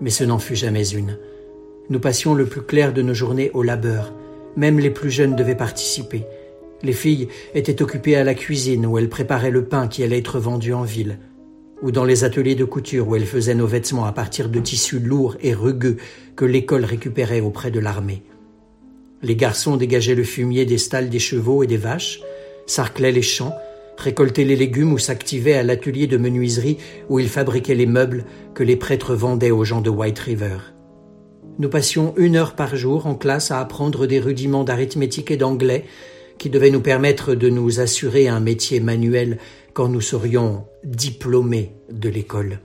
[0.01, 1.17] mais ce n'en fut jamais une.
[1.89, 4.13] Nous passions le plus clair de nos journées au labeur.
[4.55, 6.23] Même les plus jeunes devaient participer.
[6.81, 10.39] Les filles étaient occupées à la cuisine où elles préparaient le pain qui allait être
[10.39, 11.19] vendu en ville,
[11.81, 14.99] ou dans les ateliers de couture où elles faisaient nos vêtements à partir de tissus
[14.99, 15.97] lourds et rugueux
[16.35, 18.23] que l'école récupérait auprès de l'armée.
[19.21, 22.21] Les garçons dégageaient le fumier des stalles des chevaux et des vaches,
[22.65, 23.53] sarclaient les champs,
[23.97, 26.77] récoltaient les légumes ou s'activaient à l'atelier de menuiserie
[27.09, 30.72] où ils fabriquaient les meubles que les prêtres vendaient aux gens de White River.
[31.59, 35.85] Nous passions une heure par jour en classe à apprendre des rudiments d'arithmétique et d'anglais
[36.39, 39.37] qui devaient nous permettre de nous assurer un métier manuel
[39.73, 42.59] quand nous serions diplômés de l'école.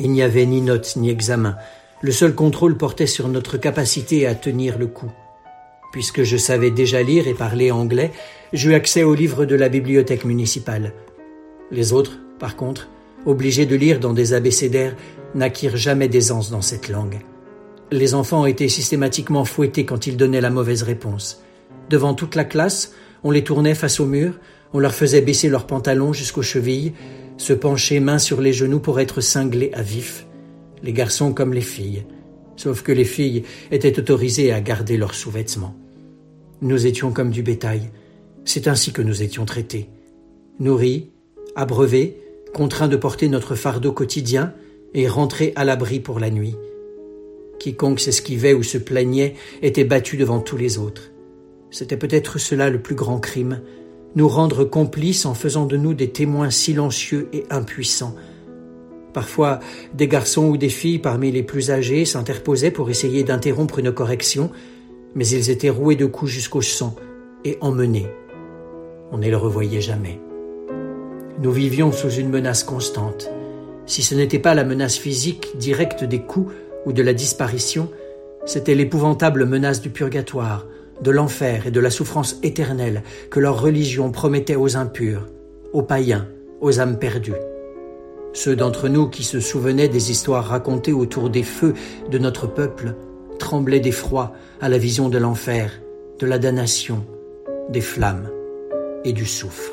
[0.00, 1.56] Il n'y avait ni notes ni examen.
[2.00, 5.12] Le seul contrôle portait sur notre capacité à tenir le coup.
[5.92, 8.10] Puisque je savais déjà lire et parler anglais,
[8.52, 10.94] j'eus accès aux livres de la bibliothèque municipale.
[11.70, 12.88] Les autres, par contre,
[13.24, 14.96] obligés de lire dans des abécédaires,
[15.36, 17.20] n'acquirent jamais d'aisance dans cette langue.
[17.92, 21.42] Les enfants étaient systématiquement fouettés quand ils donnaient la mauvaise réponse.
[21.90, 24.38] Devant toute la classe, on les tournait face au mur,
[24.72, 26.94] on leur faisait baisser leurs pantalons jusqu'aux chevilles,
[27.36, 30.26] se pencher main sur les genoux pour être cinglés à vif,
[30.82, 32.04] les garçons comme les filles,
[32.56, 35.76] sauf que les filles étaient autorisées à garder leurs sous-vêtements.
[36.62, 37.90] Nous étions comme du bétail,
[38.46, 39.90] c'est ainsi que nous étions traités.
[40.60, 41.10] Nourris,
[41.56, 42.16] abreuvés,
[42.54, 44.54] contraints de porter notre fardeau quotidien
[44.94, 46.56] et rentrés à l'abri pour la nuit.
[47.62, 51.12] Quiconque s'esquivait ou se plaignait était battu devant tous les autres.
[51.70, 53.60] C'était peut-être cela le plus grand crime,
[54.16, 58.16] nous rendre complices en faisant de nous des témoins silencieux et impuissants.
[59.12, 59.60] Parfois,
[59.94, 64.50] des garçons ou des filles parmi les plus âgés s'interposaient pour essayer d'interrompre une correction,
[65.14, 66.96] mais ils étaient roués de coups jusqu'au sang
[67.44, 68.08] et emmenés.
[69.12, 70.20] On ne les revoyait jamais.
[71.40, 73.30] Nous vivions sous une menace constante.
[73.86, 76.52] Si ce n'était pas la menace physique directe des coups,
[76.86, 77.90] ou de la disparition,
[78.44, 80.66] c'était l'épouvantable menace du purgatoire,
[81.02, 85.28] de l'enfer et de la souffrance éternelle que leur religion promettait aux impurs,
[85.72, 86.28] aux païens,
[86.60, 87.34] aux âmes perdues.
[88.32, 91.74] Ceux d'entre nous qui se souvenaient des histoires racontées autour des feux
[92.10, 92.94] de notre peuple
[93.38, 95.82] tremblaient d'effroi à la vision de l'enfer,
[96.18, 97.04] de la damnation,
[97.68, 98.30] des flammes
[99.04, 99.71] et du soufre.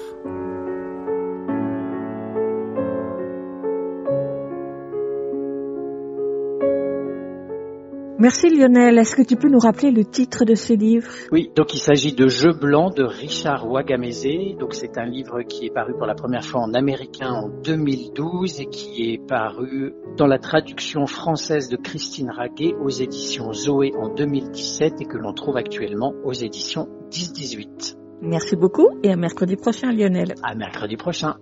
[8.22, 8.98] Merci Lionel.
[8.98, 11.08] Est-ce que tu peux nous rappeler le titre de ce livre?
[11.32, 14.58] Oui, donc il s'agit de Jeux blancs de Richard Wagamese.
[14.60, 18.60] Donc c'est un livre qui est paru pour la première fois en américain en 2012
[18.60, 24.14] et qui est paru dans la traduction française de Christine Raguet aux éditions Zoé en
[24.14, 27.96] 2017 et que l'on trouve actuellement aux éditions 10-18.
[28.22, 30.36] Merci beaucoup et à mercredi prochain Lionel.
[30.44, 31.36] À mercredi prochain.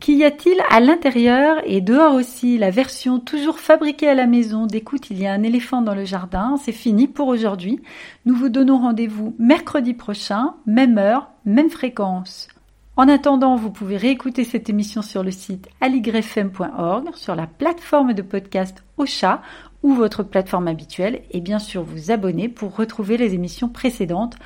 [0.00, 2.56] Qu'y a-t-il à l'intérieur et dehors aussi?
[2.56, 6.06] La version toujours fabriquée à la maison d'écoute, il y a un éléphant dans le
[6.06, 6.56] jardin.
[6.56, 7.82] C'est fini pour aujourd'hui.
[8.24, 12.48] Nous vous donnons rendez-vous mercredi prochain, même heure, même fréquence.
[12.96, 18.22] En attendant, vous pouvez réécouter cette émission sur le site aligrefm.org, sur la plateforme de
[18.22, 19.42] podcast Ocha
[19.82, 24.36] ou votre plateforme habituelle et bien sûr vous abonner pour retrouver les émissions précédentes.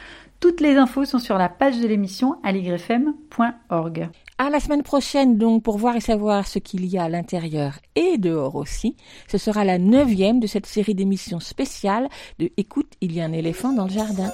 [0.40, 4.08] Toutes les infos sont sur la page de l'émission aligrefm.org.
[4.36, 7.78] À la semaine prochaine, donc, pour voir et savoir ce qu'il y a à l'intérieur
[7.94, 8.96] et dehors aussi.
[9.30, 12.08] Ce sera la neuvième de cette série d'émissions spéciales
[12.40, 14.32] de Écoute, il y a un éléphant dans le jardin.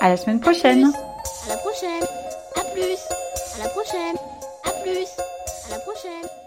[0.00, 0.84] À la semaine prochaine.
[0.84, 2.04] À la prochaine.
[2.54, 2.96] À plus.
[3.56, 4.16] À la prochaine.
[4.64, 5.08] À plus.
[5.66, 6.39] À la prochaine.